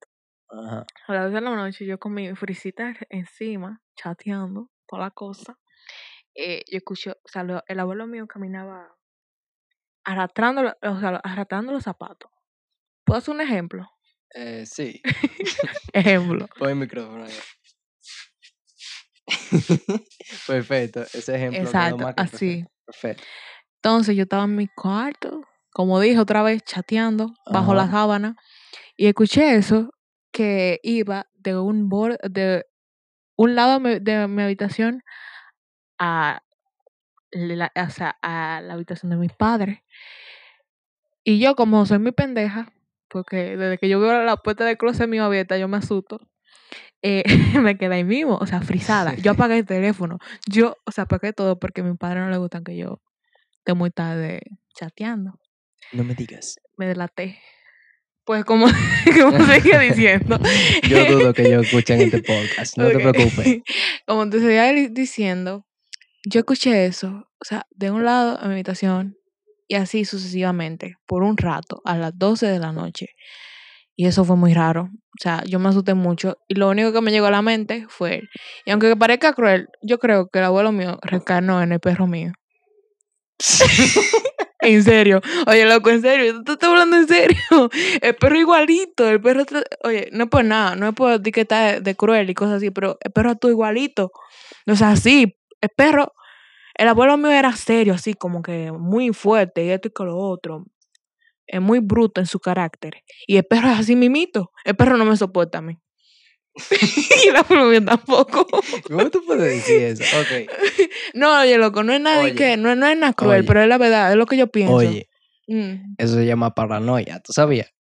Ajá. 0.49 0.85
A 1.07 1.13
las 1.13 1.23
2 1.25 1.33
de 1.33 1.41
la 1.41 1.55
noche 1.55 1.85
yo 1.85 1.99
con 1.99 2.13
mi 2.13 2.33
frisita 2.35 2.95
encima, 3.09 3.81
chateando, 3.95 4.69
toda 4.87 5.03
la 5.03 5.11
cosa. 5.11 5.57
Eh, 6.35 6.63
yo 6.71 6.77
escucho, 6.77 7.11
o 7.11 7.27
sea, 7.27 7.63
el 7.67 7.79
abuelo 7.79 8.07
mío 8.07 8.27
caminaba 8.27 8.95
arrastrando, 10.05 10.73
o 10.81 10.99
sea, 10.99 11.19
arrastrando 11.23 11.73
los 11.73 11.83
zapatos. 11.83 12.31
¿Puedo 13.03 13.17
hacer 13.17 13.33
un 13.33 13.41
ejemplo? 13.41 13.89
Eh, 14.33 14.65
sí. 14.65 15.01
ejemplo. 15.93 16.47
Pon 16.57 16.69
el 16.69 16.75
micrófono 16.75 17.25
ahí. 17.25 17.33
perfecto, 20.47 21.01
ese 21.01 21.35
ejemplo. 21.35 21.61
Exacto, 21.61 22.07
así. 22.15 22.65
Perfecto. 22.85 23.23
Entonces 23.75 24.15
yo 24.15 24.23
estaba 24.23 24.45
en 24.45 24.55
mi 24.55 24.67
cuarto, 24.67 25.43
como 25.71 25.99
dije 25.99 26.19
otra 26.19 26.43
vez, 26.43 26.63
chateando 26.63 27.33
bajo 27.51 27.73
la 27.73 27.89
sábana 27.89 28.35
y 28.95 29.07
escuché 29.07 29.55
eso 29.55 29.91
que 30.31 30.79
iba 30.83 31.27
de 31.35 31.57
un 31.57 31.89
de 32.29 32.65
un 33.35 33.55
lado 33.55 33.79
de 33.79 34.27
mi 34.27 34.41
habitación 34.41 35.03
a 35.99 36.41
la, 37.31 37.71
a 38.21 38.61
la 38.61 38.73
habitación 38.73 39.11
de 39.11 39.17
mis 39.17 39.33
padres. 39.33 39.79
Y 41.23 41.39
yo, 41.39 41.55
como 41.55 41.85
soy 41.85 41.99
muy 41.99 42.13
pendeja, 42.13 42.71
porque 43.09 43.57
desde 43.57 43.77
que 43.77 43.89
yo 43.89 43.99
veo 43.99 44.23
la 44.23 44.37
puerta 44.37 44.65
del 44.65 44.77
closet 44.77 45.07
mío 45.07 45.23
abierta, 45.25 45.57
yo 45.57 45.67
me 45.67 45.77
asusto. 45.77 46.19
Eh, 47.01 47.23
me 47.61 47.77
quedé 47.77 47.95
ahí 47.95 48.03
mismo, 48.03 48.37
o 48.37 48.45
sea, 48.45 48.61
frisada. 48.61 49.15
Yo 49.15 49.31
apagué 49.31 49.59
el 49.59 49.65
teléfono. 49.65 50.19
Yo, 50.49 50.77
o 50.85 50.91
sea, 50.91 51.05
apagué 51.05 51.33
todo 51.33 51.59
porque 51.59 51.81
a 51.81 51.83
mi 51.83 51.95
padre 51.95 52.21
no 52.21 52.29
le 52.29 52.37
gustan 52.37 52.63
que 52.63 52.75
yo 52.75 53.01
esté 53.59 53.73
muy 53.73 53.91
tarde 53.91 54.41
chateando. 54.75 55.39
No 55.93 56.03
me 56.03 56.15
digas. 56.15 56.59
Me 56.77 56.87
delaté. 56.87 57.39
Pues 58.25 58.43
como, 58.43 58.67
como 59.21 59.45
seguía 59.45 59.79
diciendo. 59.79 60.39
yo 60.89 61.05
dudo 61.05 61.33
que 61.33 61.49
yo 61.49 61.61
escuchen 61.61 62.01
este 62.01 62.21
podcast, 62.21 62.77
no 62.77 62.87
te 62.89 62.99
preocupes. 62.99 63.61
Como 64.05 64.29
te 64.29 64.39
seguía 64.39 64.71
diciendo, 64.89 65.65
yo 66.25 66.39
escuché 66.41 66.85
eso, 66.85 67.29
o 67.39 67.45
sea, 67.45 67.65
de 67.71 67.89
un 67.89 68.03
lado 68.03 68.37
en 68.41 68.49
mi 68.49 68.53
habitación 68.55 69.17
y 69.67 69.75
así 69.75 70.03
sucesivamente, 70.03 70.97
por 71.05 71.23
un 71.23 71.37
rato, 71.37 71.81
a 71.85 71.97
las 71.97 72.17
12 72.17 72.47
de 72.47 72.59
la 72.59 72.71
noche. 72.73 73.07
Y 73.97 74.05
eso 74.05 74.23
fue 74.23 74.37
muy 74.37 74.53
raro. 74.53 74.83
O 74.93 75.21
sea, 75.21 75.43
yo 75.45 75.59
me 75.59 75.69
asusté 75.69 75.93
mucho. 75.95 76.37
Y 76.47 76.55
lo 76.55 76.69
único 76.69 76.93
que 76.93 77.01
me 77.01 77.11
llegó 77.11 77.25
a 77.25 77.31
la 77.31 77.41
mente 77.41 77.85
fue 77.89 78.19
él. 78.19 78.29
Y 78.65 78.71
aunque 78.71 78.95
parezca 78.95 79.33
cruel, 79.33 79.67
yo 79.81 79.99
creo 79.99 80.29
que 80.29 80.39
el 80.39 80.45
abuelo 80.45 80.71
mío 80.71 80.99
reencarnó 81.01 81.61
en 81.61 81.71
el 81.73 81.79
perro 81.79 82.07
mío. 82.07 82.31
en 84.61 84.83
serio. 84.83 85.19
Oye, 85.47 85.65
loco, 85.65 85.89
en 85.89 86.01
serio. 86.01 86.43
¿Tú 86.43 86.53
estás 86.53 86.69
hablando 86.69 86.95
en 86.95 87.07
serio? 87.07 87.37
El 88.01 88.15
perro 88.15 88.37
igualito. 88.37 89.09
El 89.09 89.19
perro. 89.19 89.43
Oye, 89.83 90.09
no 90.13 90.25
es 90.25 90.29
por 90.29 90.45
nada. 90.45 90.75
No 90.75 90.89
es 90.89 90.93
por 90.93 91.13
etiquetar 91.13 91.81
de 91.81 91.95
cruel 91.95 92.29
y 92.29 92.35
cosas 92.35 92.57
así. 92.57 92.69
Pero 92.69 92.97
el 93.01 93.11
perro 93.11 93.35
tú 93.35 93.49
igualito. 93.49 94.11
O 94.67 94.75
sea, 94.75 94.95
sí. 94.95 95.35
El 95.59 95.69
perro 95.75 96.13
el 96.77 96.87
abuelo 96.87 97.17
mío 97.17 97.31
era 97.31 97.51
serio, 97.53 97.95
así 97.95 98.13
como 98.13 98.43
que 98.43 98.71
muy 98.71 99.11
fuerte, 99.11 99.65
y 99.65 99.71
esto 99.71 99.87
y 99.87 99.91
que 99.91 100.03
lo 100.03 100.15
otro. 100.15 100.65
Es 101.47 101.61
muy 101.61 101.79
bruto 101.79 102.21
en 102.21 102.27
su 102.27 102.39
carácter. 102.39 103.03
Y 103.25 103.37
el 103.37 103.45
perro 103.45 103.69
es 103.69 103.79
así 103.79 103.95
mimito. 103.95 104.51
El 104.65 104.75
perro 104.75 104.97
no 104.97 105.05
me 105.05 105.15
soporta 105.17 105.59
a 105.59 105.61
mí. 105.61 105.77
y 107.25 107.29
abuelo 107.35 107.65
mío 107.65 107.83
tampoco. 107.83 108.47
¿Cómo 108.87 109.09
tú 109.09 109.23
puedes 109.25 109.43
decir 109.43 109.81
eso? 109.81 110.03
Ok. 110.19 110.49
No, 111.13 111.41
oye, 111.41 111.57
loco, 111.57 111.83
no 111.83 111.93
es 111.93 112.01
nada 112.01 112.31
que, 112.33 112.57
no, 112.57 112.75
no, 112.75 112.85
es 112.85 112.97
nada 112.97 113.13
cruel, 113.13 113.45
pero 113.45 113.61
es 113.61 113.67
la 113.67 113.77
verdad, 113.77 114.11
es 114.11 114.17
lo 114.17 114.25
que 114.25 114.37
yo 114.37 114.47
pienso. 114.47 114.75
Oye, 114.75 115.09
mm. 115.47 115.95
eso 115.97 116.15
se 116.15 116.25
llama 116.25 116.53
paranoia, 116.53 117.19
¿tú 117.21 117.33
sabías? 117.33 117.73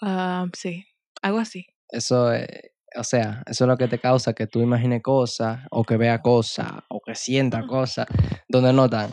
Ah, 0.00 0.46
sí, 0.56 0.86
algo 1.20 1.38
así. 1.38 1.66
Eso 1.90 2.32
es 2.32 2.48
o 2.96 3.04
sea, 3.04 3.42
eso 3.46 3.64
es 3.64 3.68
lo 3.68 3.76
que 3.76 3.88
te 3.88 3.98
causa 3.98 4.32
que 4.32 4.46
tú 4.46 4.60
imagines 4.60 5.02
cosas, 5.02 5.60
o 5.70 5.84
que 5.84 5.96
veas 5.96 6.20
cosas, 6.20 6.72
o 6.88 7.00
que 7.00 7.14
sientas 7.14 7.64
cosas, 7.66 8.06
donde 8.48 8.72
no 8.72 8.86
están. 8.86 9.10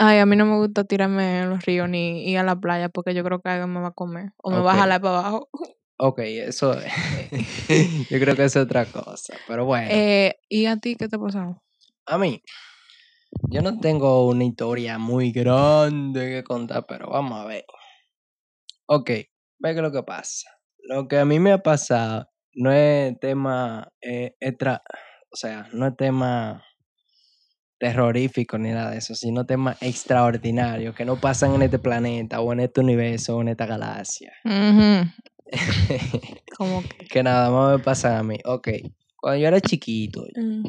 Ay, 0.00 0.18
a 0.18 0.26
mí 0.26 0.36
no 0.36 0.46
me 0.46 0.56
gusta 0.56 0.84
tirarme 0.84 1.40
en 1.40 1.50
los 1.50 1.64
ríos 1.66 1.88
ni 1.88 2.30
ir 2.30 2.38
a 2.38 2.44
la 2.44 2.54
playa 2.54 2.88
porque 2.88 3.14
yo 3.14 3.24
creo 3.24 3.40
que 3.40 3.48
algo 3.48 3.66
me 3.66 3.80
va 3.80 3.88
a 3.88 3.92
comer 3.92 4.32
o 4.36 4.50
me 4.50 4.60
va 4.60 4.72
a 4.72 4.76
jalar 4.76 5.00
para 5.00 5.18
abajo. 5.18 5.48
Ok, 5.96 6.20
eso 6.20 6.72
yo 8.10 8.20
creo 8.20 8.36
que 8.36 8.44
es 8.44 8.56
otra 8.56 8.86
cosa. 8.86 9.34
Pero 9.48 9.64
bueno, 9.64 9.88
Eh, 9.90 10.38
¿Y 10.48 10.66
a 10.66 10.76
ti 10.76 10.94
qué 10.94 11.08
te 11.08 11.16
ha 11.16 11.18
pasado? 11.18 11.60
a 12.06 12.16
mí, 12.16 12.40
yo 13.50 13.60
no 13.60 13.80
tengo 13.80 14.28
una 14.28 14.44
historia 14.44 14.98
muy 14.98 15.32
grande 15.32 16.30
que 16.30 16.44
contar, 16.44 16.86
pero 16.86 17.10
vamos 17.10 17.40
a 17.40 17.44
ver. 17.44 17.64
Ok, 18.86 19.10
ve 19.10 19.26
que 19.60 19.70
es 19.70 19.82
lo 19.82 19.92
que 19.92 20.02
pasa. 20.04 20.48
Lo 20.78 21.08
que 21.08 21.18
a 21.18 21.24
mí 21.24 21.38
me 21.38 21.52
ha 21.52 21.62
pasado 21.62 22.30
no 22.54 22.72
es 22.72 23.18
tema 23.20 23.92
eh, 24.00 24.36
extra, 24.40 24.82
o 25.30 25.36
sea, 25.36 25.68
no 25.72 25.86
es 25.88 25.96
tema 25.96 26.64
terrorífico 27.78 28.58
ni 28.58 28.70
nada 28.70 28.90
de 28.90 28.98
eso, 28.98 29.14
sino 29.14 29.46
temas 29.46 29.76
extraordinarios 29.80 30.94
que 30.94 31.04
no 31.04 31.16
pasan 31.20 31.54
en 31.54 31.62
este 31.62 31.78
planeta 31.78 32.40
o 32.40 32.52
en 32.52 32.60
este 32.60 32.80
universo 32.80 33.36
o 33.36 33.40
en 33.42 33.48
esta 33.48 33.66
galaxia. 33.66 34.32
Como 36.56 36.82
que. 36.82 37.06
que 37.06 37.22
nada 37.22 37.50
más 37.50 37.78
me 37.78 37.84
pasan 37.84 38.16
a 38.16 38.22
mí. 38.22 38.36
Ok, 38.44 38.68
cuando 39.16 39.40
yo 39.40 39.48
era 39.48 39.60
chiquito, 39.60 40.24
Mm. 40.36 40.64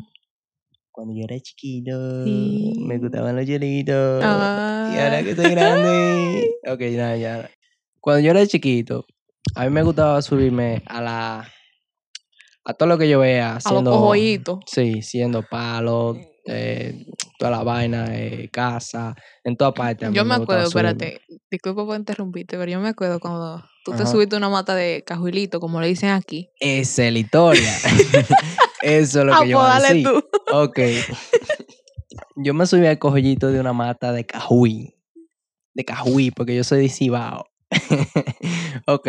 cuando 0.91 1.13
yo 1.15 1.23
era 1.23 1.39
chiquito, 1.39 2.25
Sí. 2.25 2.73
me 2.79 2.97
gustaban 2.97 3.35
los 3.35 3.45
hielitos. 3.45 4.21
Y 4.21 4.25
ahora 4.25 5.17
Ah. 5.17 5.21
que 5.23 5.31
estoy 5.31 5.51
grande. 5.51 6.49
Ok, 6.67 6.81
nada, 6.95 7.17
ya. 7.17 7.49
Cuando 7.99 8.21
yo 8.21 8.31
era 8.31 8.45
chiquito, 8.45 9.05
a 9.55 9.63
mí 9.65 9.71
me 9.71 9.83
gustaba 9.83 10.21
subirme 10.21 10.81
a 10.85 11.01
la. 11.01 11.47
a 12.65 12.73
todo 12.73 12.87
lo 12.89 12.97
que 12.97 13.09
yo 13.09 13.19
vea. 13.19 13.51
A 13.51 13.73
los 13.73 13.87
Haciendo. 13.87 14.59
Sí, 14.67 15.01
siendo 15.01 15.41
palos, 15.41 16.17
eh, 16.49 17.05
toda 17.37 17.51
la 17.51 17.63
vaina, 17.63 18.07
eh, 18.11 18.49
casa, 18.51 19.15
en 19.43 19.55
toda 19.55 19.73
parte. 19.73 20.05
a 20.05 20.09
mí 20.09 20.15
Yo 20.15 20.25
me 20.25 20.35
acuerdo, 20.35 20.67
espérate, 20.67 21.21
disculpa 21.49 21.85
por 21.85 21.95
interrumpirte, 21.95 22.57
pero 22.57 22.71
yo 22.71 22.79
me 22.79 22.89
acuerdo 22.89 23.19
cuando 23.19 23.63
tú 23.85 23.93
te 23.93 24.05
subiste 24.05 24.35
a 24.35 24.39
una 24.39 24.49
mata 24.49 24.75
de 24.75 25.03
cajuilito, 25.05 25.59
como 25.59 25.79
le 25.79 25.87
dicen 25.87 26.09
aquí. 26.09 26.49
Esa 26.59 27.05
es 27.05 27.13
la 27.13 27.19
historia. 27.19 27.71
Eso 28.81 29.19
es 29.19 29.25
lo 29.25 29.39
que 29.39 29.49
yo 29.49 29.51
iba 29.51 29.75
a 29.75 29.79
decir. 29.81 30.03
tú. 30.03 30.23
Ok. 30.51 30.79
Yo 32.35 32.53
me 32.53 32.65
subí 32.65 32.85
al 32.85 32.97
cojollito 32.97 33.51
de 33.51 33.59
una 33.59 33.73
mata 33.73 34.13
de 34.13 34.25
cajuí. 34.25 34.95
De 35.73 35.83
cajuí, 35.83 36.31
porque 36.31 36.55
yo 36.55 36.63
soy 36.63 36.83
de 36.83 36.89
Cibao. 36.89 37.45
ok. 38.87 39.07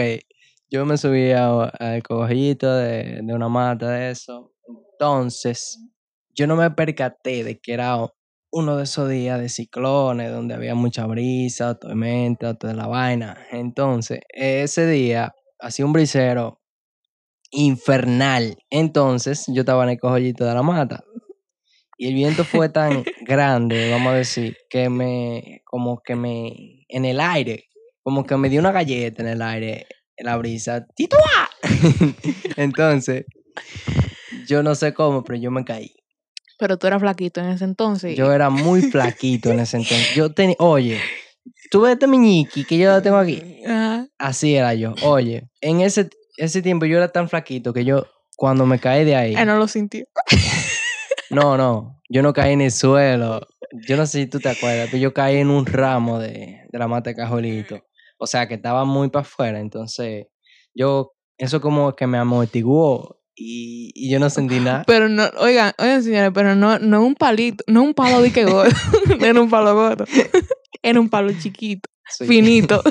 Yo 0.69 0.85
me 0.85 0.99
subí 0.99 1.31
al 1.31 2.03
cojollito 2.03 2.73
de, 2.75 3.21
de 3.23 3.33
una 3.33 3.49
mata 3.49 3.89
de 3.91 4.11
eso. 4.11 4.53
Entonces, 4.93 5.79
yo 6.41 6.47
no 6.47 6.57
me 6.57 6.71
percaté 6.71 7.45
de 7.45 7.61
que 7.61 7.75
era 7.75 7.99
uno 8.51 8.79
de 8.79 8.85
esos 8.85 9.11
días 9.11 9.39
de 9.39 9.51
ciclones, 9.51 10.33
donde 10.33 10.55
había 10.55 10.75
mucha 10.75 11.05
brisa, 11.05 11.79
tormenta, 11.79 12.55
toda 12.55 12.73
la 12.73 12.87
vaina. 12.87 13.37
Entonces, 13.53 14.21
ese 14.31 14.87
día 14.87 15.35
hacía 15.59 15.85
un 15.85 15.93
brisero 15.93 16.63
infernal. 17.51 18.57
Entonces, 18.71 19.45
yo 19.49 19.61
estaba 19.61 19.85
en 19.85 19.91
el 19.91 20.01
cojollito 20.01 20.47
de 20.47 20.55
la 20.55 20.63
mata. 20.63 21.05
Y 21.99 22.09
el 22.09 22.15
viento 22.15 22.45
fue 22.45 22.69
tan 22.71 23.05
grande, 23.21 23.91
vamos 23.91 24.15
a 24.15 24.17
decir, 24.17 24.57
que 24.71 24.89
me, 24.89 25.61
como 25.67 26.01
que 26.03 26.17
me, 26.17 26.87
en 26.89 27.05
el 27.05 27.21
aire, 27.21 27.67
como 28.03 28.25
que 28.25 28.39
me 28.39 28.49
dio 28.49 28.61
una 28.61 28.73
galleta 28.73 29.21
en 29.21 29.29
el 29.29 29.43
aire, 29.43 29.87
en 30.17 30.25
la 30.25 30.39
brisa. 30.39 30.87
¡Tituá! 30.97 31.51
Entonces, 32.57 33.27
yo 34.49 34.63
no 34.63 34.75
sé 34.75 34.95
cómo, 34.95 35.23
pero 35.23 35.39
yo 35.39 35.51
me 35.51 35.67
caí. 35.67 36.00
Pero 36.61 36.77
tú 36.77 36.87
eras 36.87 37.01
flaquito 37.01 37.41
en 37.41 37.49
ese 37.49 37.65
entonces. 37.65 38.15
Yo 38.15 38.31
era 38.31 38.51
muy 38.51 38.83
flaquito 38.83 39.51
en 39.51 39.61
ese 39.61 39.79
entonces. 39.79 40.15
Yo 40.15 40.31
tenía, 40.31 40.57
oye, 40.59 41.01
tú 41.71 41.81
ves 41.81 41.95
este 41.95 42.07
miñiqui 42.07 42.65
que 42.65 42.77
yo 42.77 43.01
tengo 43.01 43.17
aquí. 43.17 43.63
Ajá. 43.67 44.07
Así 44.19 44.55
era 44.55 44.75
yo. 44.75 44.95
Oye, 45.03 45.49
en 45.63 45.81
ese, 45.81 46.11
ese 46.37 46.61
tiempo 46.61 46.85
yo 46.85 46.99
era 46.99 47.09
tan 47.09 47.31
flaquito 47.31 47.73
que 47.73 47.87
yo, 47.87 48.07
cuando 48.37 48.67
me 48.67 48.79
caí 48.79 49.07
de 49.07 49.17
ahí, 49.17 49.35
Él 49.35 49.47
no 49.47 49.57
lo 49.57 49.69
sintió. 49.69 50.05
no, 51.31 51.57
no, 51.57 51.99
yo 52.11 52.23
no 52.23 52.35
caí 52.35 52.53
en 52.53 52.61
el 52.61 52.73
suelo. 52.73 53.41
Yo 53.89 53.97
no 53.97 54.05
sé 54.05 54.19
si 54.19 54.27
tú 54.27 54.39
te 54.39 54.51
acuerdas, 54.51 54.89
pero 54.91 55.01
yo 55.01 55.15
caí 55.15 55.37
en 55.39 55.49
un 55.49 55.65
ramo 55.65 56.19
de, 56.19 56.61
de 56.69 56.79
la 56.79 56.89
mata 56.89 57.09
de 57.09 57.17
cajolito. 57.17 57.81
O 58.19 58.27
sea, 58.27 58.47
que 58.47 58.55
estaba 58.55 58.85
muy 58.85 59.09
para 59.09 59.23
afuera. 59.23 59.61
Entonces, 59.61 60.27
yo, 60.75 61.15
eso 61.39 61.63
como 61.63 61.97
que 61.97 62.07
me 62.07 62.19
amortiguó 62.19 63.20
y, 63.43 63.91
y 63.95 64.11
yo 64.11 64.21
no 64.21 64.29
sentí 64.29 64.61
nada. 64.61 64.85
Pero 64.87 65.09
no, 65.09 65.25
oigan, 65.39 65.73
oigan 65.79 66.03
señores, 66.03 66.31
pero 66.35 66.55
no, 66.55 66.79
no 66.79 67.03
un 67.03 67.15
palito, 67.15 67.65
no 67.67 67.83
un 67.83 67.95
palo 67.95 68.21
de 68.21 68.33
que 68.33 68.45
gordo. 68.45 68.71
no 69.19 69.27
era 69.27 69.41
un 69.41 69.51
palo 69.51 69.75
gordo. 69.75 70.05
Era 70.83 70.99
un 70.99 71.11
palo 71.11 71.31
chiquito, 71.39 71.91
finito. 72.27 72.83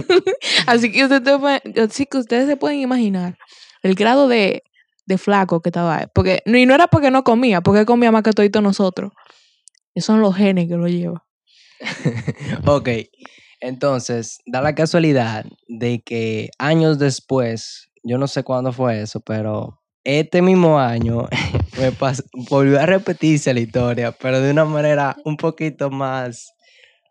así 0.68 0.92
que 0.92 1.06
ustedes, 1.06 1.42
así 1.90 2.06
que 2.06 2.20
ustedes 2.20 2.46
se 2.46 2.56
pueden 2.56 2.82
imaginar 2.82 3.36
el 3.82 3.96
grado 3.96 4.28
de, 4.28 4.62
de 5.08 5.18
flaco 5.18 5.60
que 5.64 5.70
estaba. 5.70 5.98
ahí. 5.98 6.06
Porque, 6.14 6.44
y 6.46 6.68
no 6.68 6.76
era 6.76 6.86
porque 6.86 7.10
no 7.10 7.24
comía, 7.24 7.62
porque 7.62 7.88
comía 7.88 8.12
más 8.12 8.22
que 8.22 8.32
todos 8.32 8.62
nosotros. 8.62 9.12
Esos 9.96 10.06
son 10.06 10.22
los 10.22 10.36
genes 10.36 10.68
que 10.68 10.76
lo 10.76 10.88
llevan. 10.88 11.24
ok, 12.68 12.90
entonces, 13.60 14.38
da 14.46 14.62
la 14.62 14.76
casualidad 14.76 15.48
de 15.68 16.04
que 16.04 16.52
años 16.60 17.00
después, 17.00 17.90
yo 18.04 18.20
no 18.20 18.28
sé 18.28 18.44
cuándo 18.44 18.72
fue 18.72 19.02
eso, 19.02 19.20
pero 19.20 19.80
este 20.04 20.42
mismo 20.42 20.80
año 20.80 21.28
me 21.80 21.92
pas- 21.92 22.24
volvió 22.50 22.80
a 22.80 22.86
repetirse 22.86 23.54
la 23.54 23.60
historia, 23.60 24.12
pero 24.12 24.42
de 24.42 24.52
una 24.52 24.66
manera 24.66 25.16
un 25.26 25.38
poquito 25.38 25.90
más, 25.90 26.54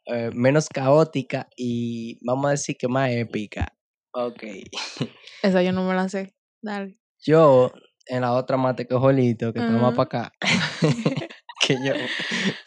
eh, 0.07 0.31
menos 0.35 0.69
caótica 0.69 1.49
y 1.57 2.19
vamos 2.25 2.47
a 2.47 2.51
decir 2.53 2.77
que 2.77 2.89
más 2.89 3.11
épica. 3.11 3.73
Ok, 4.13 4.43
Esa 5.43 5.63
yo 5.63 5.73
no 5.73 5.85
me 5.87 5.95
la 5.95 6.09
sé. 6.09 6.35
Dale. 6.63 6.99
yo 7.25 7.71
en 8.07 8.23
la 8.23 8.33
otra 8.33 8.57
mate 8.57 8.87
que 8.87 8.95
Jolito, 8.95 9.53
que 9.53 9.61
está 9.61 9.73
más 9.73 9.93
Ajá. 9.93 9.93
para 9.93 10.03
acá, 10.29 10.33
que 11.67 11.75
yo, 11.85 11.93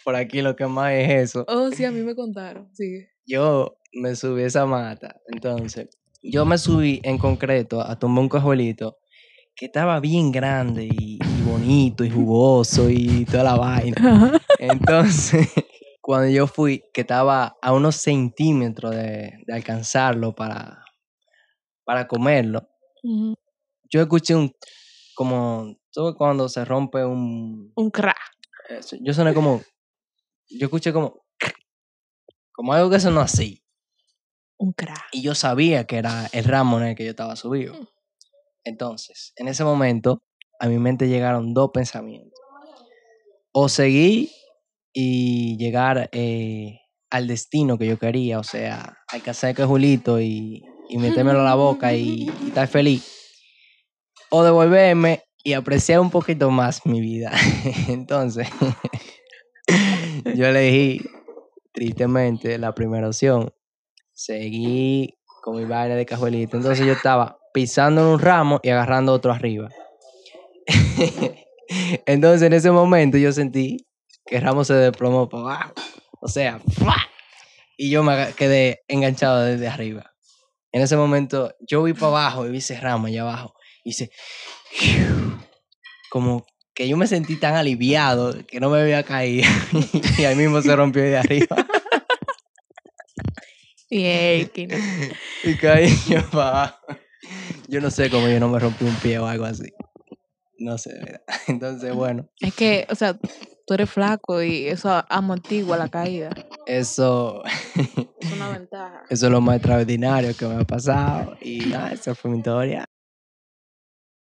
por 0.05 0.15
aquí 0.15 0.41
lo 0.41 0.55
que 0.55 0.67
más 0.67 0.93
es 0.93 1.10
eso. 1.29 1.45
Oh, 1.47 1.71
sí, 1.71 1.84
a 1.84 1.91
mí 1.91 2.01
me 2.03 2.15
contaron. 2.15 2.69
Sigue. 2.75 3.10
yo 3.25 3.75
me 3.93 4.15
subí 4.15 4.43
a 4.43 4.45
esa 4.45 4.65
mata. 4.65 5.19
Entonces, 5.34 5.89
yo 6.21 6.45
me 6.45 6.57
subí 6.60 7.01
en 7.03 7.17
concreto 7.17 7.81
a 7.81 7.97
tomar 7.97 8.21
un 8.21 8.29
cojuelito 8.29 8.99
que 9.62 9.67
estaba 9.67 10.00
bien 10.00 10.32
grande 10.32 10.86
y, 10.86 11.19
y 11.21 11.41
bonito 11.43 12.04
y 12.04 12.10
jugoso 12.10 12.89
y 12.89 13.26
toda 13.26 13.43
la 13.43 13.56
vaina. 13.58 14.41
Entonces, 14.58 15.50
cuando 16.02 16.30
yo 16.30 16.47
fui, 16.47 16.84
que 16.91 17.02
estaba 17.02 17.56
a 17.62 17.71
unos 17.71 17.97
centímetros 17.97 18.95
de, 18.95 19.38
de 19.45 19.54
alcanzarlo 19.54 20.34
para, 20.34 20.84
para 21.84 22.08
comerlo, 22.08 22.67
yo 23.04 24.02
escuché 24.02 24.34
un, 24.34 24.52
como, 25.13 25.76
¿tú 25.91 26.15
cuando 26.17 26.50
se 26.50 26.65
rompe 26.65 27.06
un, 27.06 27.71
Un 27.76 27.91
crack. 27.91 28.17
yo 29.00 29.13
soné 29.13 29.36
como, 29.36 29.62
yo 30.50 30.65
escuché 30.65 30.91
como, 30.91 31.24
como 32.52 32.74
algo 32.74 32.89
que 32.89 33.00
sonó 33.00 33.21
así. 33.21 33.63
Un 34.58 34.74
crack. 34.74 35.10
Y 35.12 35.21
yo 35.21 35.36
sabía 35.36 35.86
que 35.86 35.97
era 35.97 36.28
el 36.32 36.45
ramo 36.45 36.80
en 36.80 36.88
el 36.88 36.95
que 36.95 37.04
yo 37.04 37.12
estaba 37.12 37.36
subido. 37.36 37.76
Entonces, 38.63 39.34
en 39.36 39.47
ese 39.47 39.63
momento, 39.63 40.21
a 40.60 40.67
mi 40.67 40.78
mente 40.78 41.08
llegaron 41.08 41.54
dos 41.54 41.71
pensamientos. 41.74 42.39
O 43.52 43.67
seguir 43.67 44.30
y 44.93 45.58
llegar 45.58 46.10
eh, 46.12 46.80
al 47.10 47.28
destino 47.28 47.78
que 47.78 47.88
yo 47.88 47.97
quería, 47.97 48.39
o 48.39 48.43
sea, 48.43 48.97
alcanzar 49.08 49.60
el 49.60 49.65
Julito 49.65 50.21
y, 50.21 50.63
y 50.89 50.97
metérmelo 50.97 51.43
la 51.43 51.56
boca 51.56 51.93
y, 51.93 52.30
estar 52.47 52.67
feliz. 52.67 53.06
O 54.30 54.43
devolverme 54.43 55.24
y 55.43 55.54
apreciar 55.54 56.00
un 56.00 56.12
poquito 56.12 56.52
más 56.52 56.86
mi 56.86 57.02
vida. 57.02 57.32
Entonces, 57.88 58.47
yo 60.36 60.45
elegí 60.45 61.02
tristemente 61.74 62.58
la 62.58 62.74
primera 62.74 63.08
opción. 63.08 63.52
Seguí 64.13 65.17
con 65.41 65.58
mi 65.58 65.65
vaina 65.65 65.95
de 65.95 66.06
cajuelito. 66.06 66.58
Entonces 66.58 66.86
yo 66.86 66.93
estaba 66.93 67.40
pisando 67.54 68.02
en 68.02 68.08
un 68.08 68.20
ramo 68.20 68.60
y 68.64 68.70
agarrando 68.70 69.14
otro 69.14 69.32
arriba. 69.32 69.70
Entonces 72.06 72.42
en 72.42 72.54
ese 72.54 72.72
momento 72.72 73.18
yo 73.18 73.32
sentí 73.32 73.88
que 74.26 74.38
el 74.38 74.44
ramo 74.44 74.64
se 74.64 74.74
desplomó 74.74 75.30
para 75.30 75.44
abajo. 75.44 75.74
O 76.22 76.28
sea, 76.28 76.60
¡fua! 76.78 76.96
y 77.82 77.90
yo 77.90 78.04
me 78.04 78.34
quedé 78.36 78.84
enganchado 78.88 79.42
desde 79.42 79.68
arriba. 79.68 80.14
En 80.72 80.84
ese 80.84 80.96
momento 80.96 81.56
yo 81.62 81.82
vi 81.82 81.94
para 81.94 82.08
abajo 82.08 82.46
y 82.46 82.52
vi 82.52 82.60
ese 82.60 82.80
ramo 82.80 83.08
allá 83.08 83.24
abajo. 83.24 83.56
Y 83.84 83.90
hice 83.90 84.12
como 86.12 86.46
que 86.76 86.88
yo 86.88 86.96
me 86.96 87.08
sentí 87.08 87.38
tan 87.38 87.56
aliviado 87.56 88.36
que 88.46 88.60
no 88.60 88.70
me 88.70 88.82
había 88.82 89.02
caído. 89.02 89.50
y 90.20 90.26
ahí 90.26 90.36
mismo 90.36 90.62
se 90.62 90.76
rompió 90.76 91.02
de 91.02 91.18
arriba. 91.18 91.48
No. 94.68 94.78
Y 95.44 95.58
caí 95.58 95.94
yo 96.08 96.22
para 96.30 96.50
abajo. 96.50 96.86
Yo 97.71 97.79
no 97.79 97.89
sé 97.89 98.10
cómo 98.10 98.27
yo 98.27 98.38
no 98.38 98.49
me 98.49 98.60
rompí 98.60 98.84
un 98.84 98.95
pie 98.95 99.17
o 99.17 99.25
algo 99.25 99.45
así. 99.45 99.71
No 100.60 100.77
sé, 100.77 100.93
¿verdad? 100.93 101.21
Entonces, 101.47 101.95
bueno, 101.95 102.29
Es 102.41 102.53
que, 102.53 102.86
o 102.89 102.95
sea, 102.95 103.13
tú 103.65 103.73
eres 103.73 103.89
flaco 103.89 104.43
y 104.43 104.67
eso 104.67 104.89
amortigua 105.07 105.77
la 105.77 105.88
caída. 105.88 106.31
eso, 106.65 107.41
Es 108.19 108.34
una 108.34 108.49
ventaja. 108.60 109.03
eso 109.10 109.25
es 109.27 109.31
lo 109.31 109.39
más 109.39 109.55
extraordinario 109.55 110.36
que 110.36 110.45
me 110.47 110.55
ha 110.55 110.65
pasado. 110.65 111.38
Y 111.41 111.60
nada, 111.67 111.93
esa 111.93 112.13
fue 112.13 112.29
mi 112.29 112.39
historia. 112.39 112.84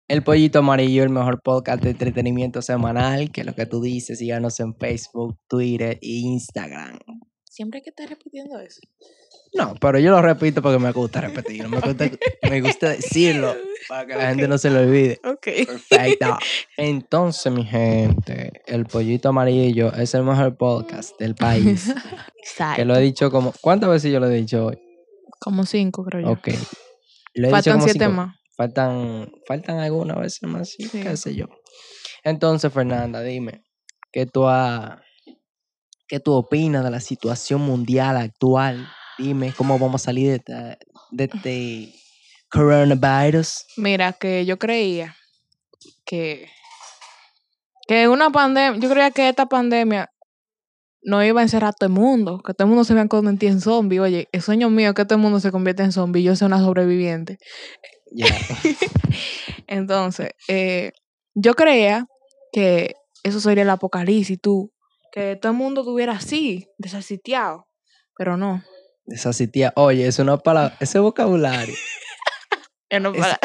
El 0.08 0.24
Pollito 0.24 0.58
Amarillo, 0.58 1.04
el 1.04 1.10
mejor 1.10 1.40
podcast 1.40 1.82
de 1.84 1.90
entretenimiento 1.90 2.62
semanal, 2.62 3.30
que 3.30 3.42
es 3.42 3.46
lo 3.46 3.54
que 3.54 3.66
tú 3.66 3.80
dices, 3.80 4.18
síganos 4.18 4.58
en 4.58 4.74
Facebook, 4.76 5.38
Twitter 5.48 5.98
e 6.02 6.06
Instagram. 6.08 6.98
Siempre 7.56 7.78
hay 7.78 7.84
que 7.84 7.88
estar 7.90 8.06
repitiendo 8.06 8.60
eso. 8.60 8.82
No, 9.54 9.74
pero 9.80 9.98
yo 9.98 10.10
lo 10.10 10.20
repito 10.20 10.60
porque 10.60 10.78
me 10.78 10.92
gusta 10.92 11.22
repetirlo, 11.22 11.70
me 11.70 11.80
gusta, 11.80 12.10
me 12.50 12.60
gusta 12.60 12.90
decirlo 12.90 13.56
para 13.88 14.04
que 14.06 14.14
la 14.14 14.28
gente 14.28 14.46
no 14.46 14.58
se 14.58 14.68
lo 14.68 14.80
olvide. 14.80 15.18
Ok. 15.24 15.46
Perfecto. 15.66 16.36
Entonces, 16.76 17.50
mi 17.50 17.64
gente, 17.64 18.52
el 18.66 18.84
Pollito 18.84 19.30
Amarillo 19.30 19.90
es 19.94 20.12
el 20.12 20.24
mejor 20.24 20.58
podcast 20.58 21.18
del 21.18 21.34
país. 21.34 21.88
Exacto. 22.44 22.76
Que 22.76 22.84
lo 22.84 22.94
he 22.94 23.00
dicho 23.00 23.30
como... 23.30 23.54
¿Cuántas 23.62 23.88
veces 23.88 24.12
yo 24.12 24.20
lo 24.20 24.26
he 24.28 24.34
dicho 24.34 24.66
hoy? 24.66 24.78
Como 25.40 25.64
cinco, 25.64 26.04
creo 26.04 26.20
yo. 26.26 26.30
Ok. 26.32 26.48
Lo 26.48 26.52
he 26.52 26.54
dicho 27.48 27.50
Faltan 27.52 27.72
como 27.78 27.84
siete 27.84 27.98
cinco- 28.04 28.12
más. 28.16 28.36
Faltan, 28.54 29.32
faltan 29.46 29.78
algunas 29.78 30.18
veces 30.18 30.42
más, 30.42 30.68
sí, 30.68 30.84
Sí. 30.88 31.00
qué 31.00 31.16
sé 31.16 31.34
yo. 31.34 31.46
Entonces, 32.22 32.70
Fernanda, 32.70 33.22
dime, 33.22 33.64
¿qué 34.12 34.26
tú, 34.26 34.46
ha- 34.46 35.02
¿qué 36.08 36.20
tú 36.20 36.32
opinas 36.32 36.84
de 36.84 36.90
la 36.90 37.00
situación 37.00 37.60
mundial 37.62 38.16
actual? 38.16 38.88
Dime, 39.18 39.52
¿cómo 39.56 39.78
vamos 39.78 40.02
a 40.02 40.04
salir 40.06 40.28
de, 40.28 40.34
esta- 40.36 40.78
de 41.10 41.24
este 41.24 41.94
coronavirus? 42.50 43.64
Mira, 43.76 44.12
que 44.12 44.44
yo 44.46 44.58
creía 44.58 45.16
que, 46.04 46.48
que 47.88 48.08
una 48.08 48.30
pandemia, 48.30 48.78
yo 48.80 48.88
creía 48.90 49.10
que 49.10 49.28
esta 49.28 49.46
pandemia 49.46 50.10
no 51.02 51.22
iba 51.24 51.40
a 51.40 51.44
encerrar 51.44 51.70
a 51.70 51.72
todo 51.72 51.86
el 51.88 51.94
mundo, 51.94 52.40
que 52.44 52.52
todo 52.52 52.64
el 52.66 52.68
mundo 52.70 52.84
se 52.84 52.92
iba 52.92 53.02
a 53.02 53.08
convertir 53.08 53.50
en 53.50 53.60
zombie. 53.60 54.00
Oye, 54.00 54.28
el 54.32 54.42
sueño 54.42 54.70
mío 54.70 54.88
es 54.88 54.94
que 54.94 55.04
todo 55.04 55.14
el 55.16 55.22
mundo 55.22 55.38
se 55.40 55.52
convierta 55.52 55.84
en 55.84 55.92
zombie 55.92 56.20
y 56.20 56.24
yo 56.24 56.34
sea 56.36 56.46
una 56.48 56.58
sobreviviente. 56.58 57.38
Entonces, 59.66 60.30
eh, 60.48 60.92
yo 61.34 61.54
creía 61.54 62.06
que 62.52 62.94
eso 63.22 63.40
sería 63.40 63.62
el 63.62 63.70
apocalipsis, 63.70 64.40
tú, 64.40 64.72
que 65.12 65.36
todo 65.36 65.52
el 65.52 65.58
mundo 65.58 65.80
estuviera 65.82 66.12
así, 66.12 66.66
desasitiado, 66.78 67.66
pero 68.16 68.36
no. 68.36 68.62
Esa 69.06 69.32
sitía, 69.32 69.72
oye, 69.76 70.06
es 70.06 70.18
una 70.18 70.36
palabra, 70.38 70.76
ese 70.80 70.98
vocabulario, 70.98 71.74
no, 73.00 73.10
Es- 73.14 73.20
para- 73.20 73.38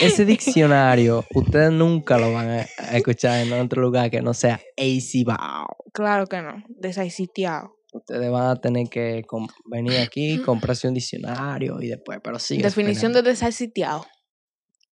ese 0.00 0.24
diccionario, 0.26 1.24
ustedes 1.34 1.70
nunca 1.72 2.18
lo 2.18 2.32
van 2.32 2.50
a, 2.50 2.66
a 2.78 2.96
escuchar 2.96 3.40
en 3.46 3.52
otro 3.54 3.80
lugar 3.82 4.10
que 4.10 4.20
no 4.22 4.34
sea 4.34 4.60
AC 4.76 5.24
Bao. 5.24 5.66
claro 5.92 6.26
que 6.26 6.40
no, 6.42 6.62
desasitiado. 6.68 7.74
Ustedes 7.94 8.30
van 8.30 8.46
a 8.46 8.56
tener 8.56 8.88
que 8.88 9.22
venir 9.66 9.98
aquí, 9.98 10.40
comprarse 10.42 10.88
un 10.88 10.94
diccionario 10.94 11.78
y 11.82 11.88
después, 11.88 12.20
pero 12.24 12.38
sí. 12.38 12.56
Definición 12.56 13.12
de 13.12 13.20
desasitiado. 13.20 14.06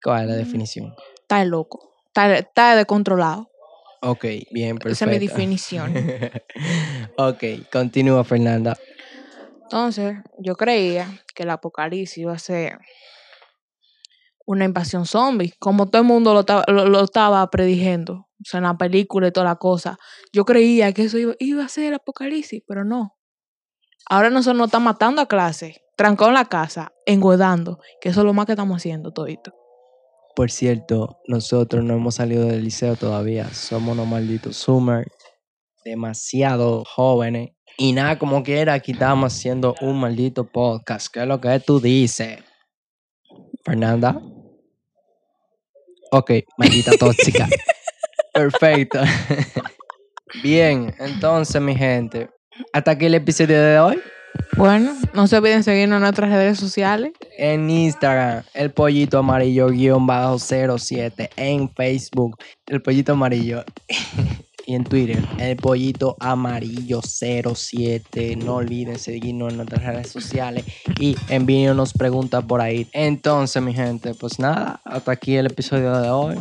¿Cuál 0.03 0.25
es 0.25 0.29
la 0.29 0.37
definición? 0.37 0.95
Está 1.23 1.43
loco. 1.47 1.95
Está, 2.09 2.37
está 2.37 2.77
descontrolado. 2.77 3.50
Ok, 4.03 4.25
bien, 4.51 4.79
perfecto. 4.79 4.91
Esa 4.93 5.05
es 5.05 5.11
mi 5.11 5.19
definición. 5.19 5.95
ok, 7.17 7.45
continúa 7.71 8.25
Fernanda. 8.25 8.77
Entonces, 9.65 10.17
yo 10.39 10.57
creía 10.57 11.07
que 11.35 11.43
el 11.43 11.51
apocalipsis 11.51 12.19
iba 12.19 12.33
a 12.33 12.39
ser 12.39 12.79
una 14.47 14.65
invasión 14.65 15.07
zombie, 15.07 15.55
como 15.59 15.89
todo 15.89 16.03
el 16.03 16.09
mundo 16.09 16.35
lo, 16.35 16.45
lo, 16.75 16.87
lo 16.87 17.05
estaba 17.05 17.49
predijendo. 17.51 18.15
O 18.41 18.45
sea, 18.45 18.59
en 18.59 18.65
la 18.65 18.77
película 18.77 19.29
y 19.29 19.33
toda 19.33 19.45
la 19.45 19.57
cosa. 19.57 19.99
Yo 20.33 20.45
creía 20.45 20.93
que 20.93 21.05
eso 21.05 21.19
iba, 21.19 21.35
iba 21.39 21.65
a 21.65 21.69
ser 21.69 21.85
el 21.85 21.95
apocalipsis, 21.95 22.63
pero 22.67 22.85
no. 22.85 23.17
Ahora 24.09 24.31
nosotros 24.31 24.57
nos 24.57 24.69
están 24.69 24.83
matando 24.83 25.21
a 25.21 25.27
clase, 25.27 25.83
trancado 25.97 26.31
en 26.31 26.35
la 26.35 26.47
casa, 26.47 26.93
engordando, 27.07 27.79
que 28.01 28.09
eso 28.09 28.21
es 28.21 28.27
lo 28.27 28.33
más 28.33 28.47
que 28.47 28.53
estamos 28.53 28.79
haciendo 28.79 29.13
todito. 29.13 29.53
Por 30.40 30.50
cierto, 30.50 31.20
nosotros 31.26 31.85
no 31.85 31.92
hemos 31.92 32.14
salido 32.14 32.46
del 32.46 32.64
liceo 32.64 32.96
todavía. 32.96 33.53
Somos 33.53 33.92
unos 33.92 34.07
malditos 34.07 34.57
summer, 34.57 35.07
demasiado 35.85 36.83
jóvenes. 36.87 37.50
Y 37.76 37.92
nada, 37.92 38.18
como 38.18 38.42
quiera, 38.42 38.72
aquí 38.72 38.92
estamos 38.92 39.35
haciendo 39.35 39.74
un 39.83 40.00
maldito 40.00 40.50
podcast. 40.50 41.12
¿Qué 41.12 41.20
es 41.20 41.26
lo 41.26 41.42
que 41.42 41.61
tú 41.61 41.79
dices? 41.79 42.38
Fernanda. 43.66 44.18
Ok, 46.11 46.31
maldita 46.57 46.92
tóxica. 46.92 47.46
Perfecto. 48.33 48.98
Bien, 50.42 50.94
entonces, 51.00 51.61
mi 51.61 51.76
gente, 51.76 52.31
hasta 52.72 52.92
aquí 52.92 53.05
el 53.05 53.14
episodio 53.14 53.61
de 53.61 53.79
hoy. 53.79 54.03
Bueno, 54.57 54.95
no 55.14 55.27
se 55.27 55.38
olviden 55.38 55.62
seguirnos 55.62 55.97
en 55.97 56.03
nuestras 56.03 56.31
redes 56.31 56.59
sociales. 56.59 57.12
En 57.38 57.71
Instagram, 57.71 58.43
el 58.53 58.71
pollito 58.71 59.19
amarillo 59.19 59.69
guion 59.69 60.07
bajo 60.07 60.38
07. 60.38 61.31
En 61.37 61.71
Facebook, 61.71 62.37
el 62.66 62.83
pollito 62.83 63.12
amarillo. 63.12 63.64
y 64.66 64.75
en 64.75 64.85
Twitter, 64.85 65.25
el 65.38 65.57
pollito 65.57 66.16
amarillo 66.21 67.01
07. 67.03 68.37
No 68.37 68.57
olviden 68.57 68.99
seguirnos 68.99 69.51
en 69.51 69.57
nuestras 69.57 69.83
redes 69.83 70.09
sociales 70.09 70.64
y 70.99 71.16
envíenos 71.29 71.93
preguntas 71.93 72.45
por 72.45 72.61
ahí. 72.61 72.87
Entonces, 72.93 73.62
mi 73.62 73.73
gente, 73.73 74.14
pues 74.14 74.38
nada, 74.38 74.81
hasta 74.85 75.12
aquí 75.12 75.37
el 75.37 75.47
episodio 75.47 75.99
de 75.99 76.11
hoy. 76.11 76.37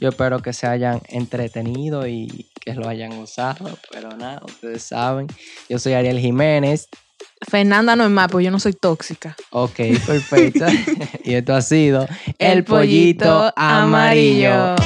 Yo 0.00 0.10
espero 0.10 0.40
que 0.40 0.52
se 0.52 0.66
hayan 0.66 1.02
entretenido 1.08 2.06
y 2.06 2.46
que 2.60 2.74
lo 2.74 2.88
hayan 2.88 3.18
gozado. 3.18 3.78
Pero 3.90 4.16
nada, 4.16 4.40
ustedes 4.44 4.82
saben. 4.82 5.26
Yo 5.68 5.78
soy 5.78 5.94
Ariel 5.94 6.20
Jiménez. 6.20 6.88
Fernanda 7.46 7.96
no 7.96 8.04
es 8.04 8.10
más, 8.10 8.30
pues 8.30 8.44
yo 8.44 8.50
no 8.50 8.58
soy 8.58 8.72
tóxica. 8.72 9.36
Ok, 9.50 9.76
perfecto. 10.06 10.66
y 11.24 11.34
esto 11.34 11.54
ha 11.54 11.62
sido 11.62 12.06
El 12.38 12.64
Pollito 12.64 13.52
Amarillo. 13.56 14.76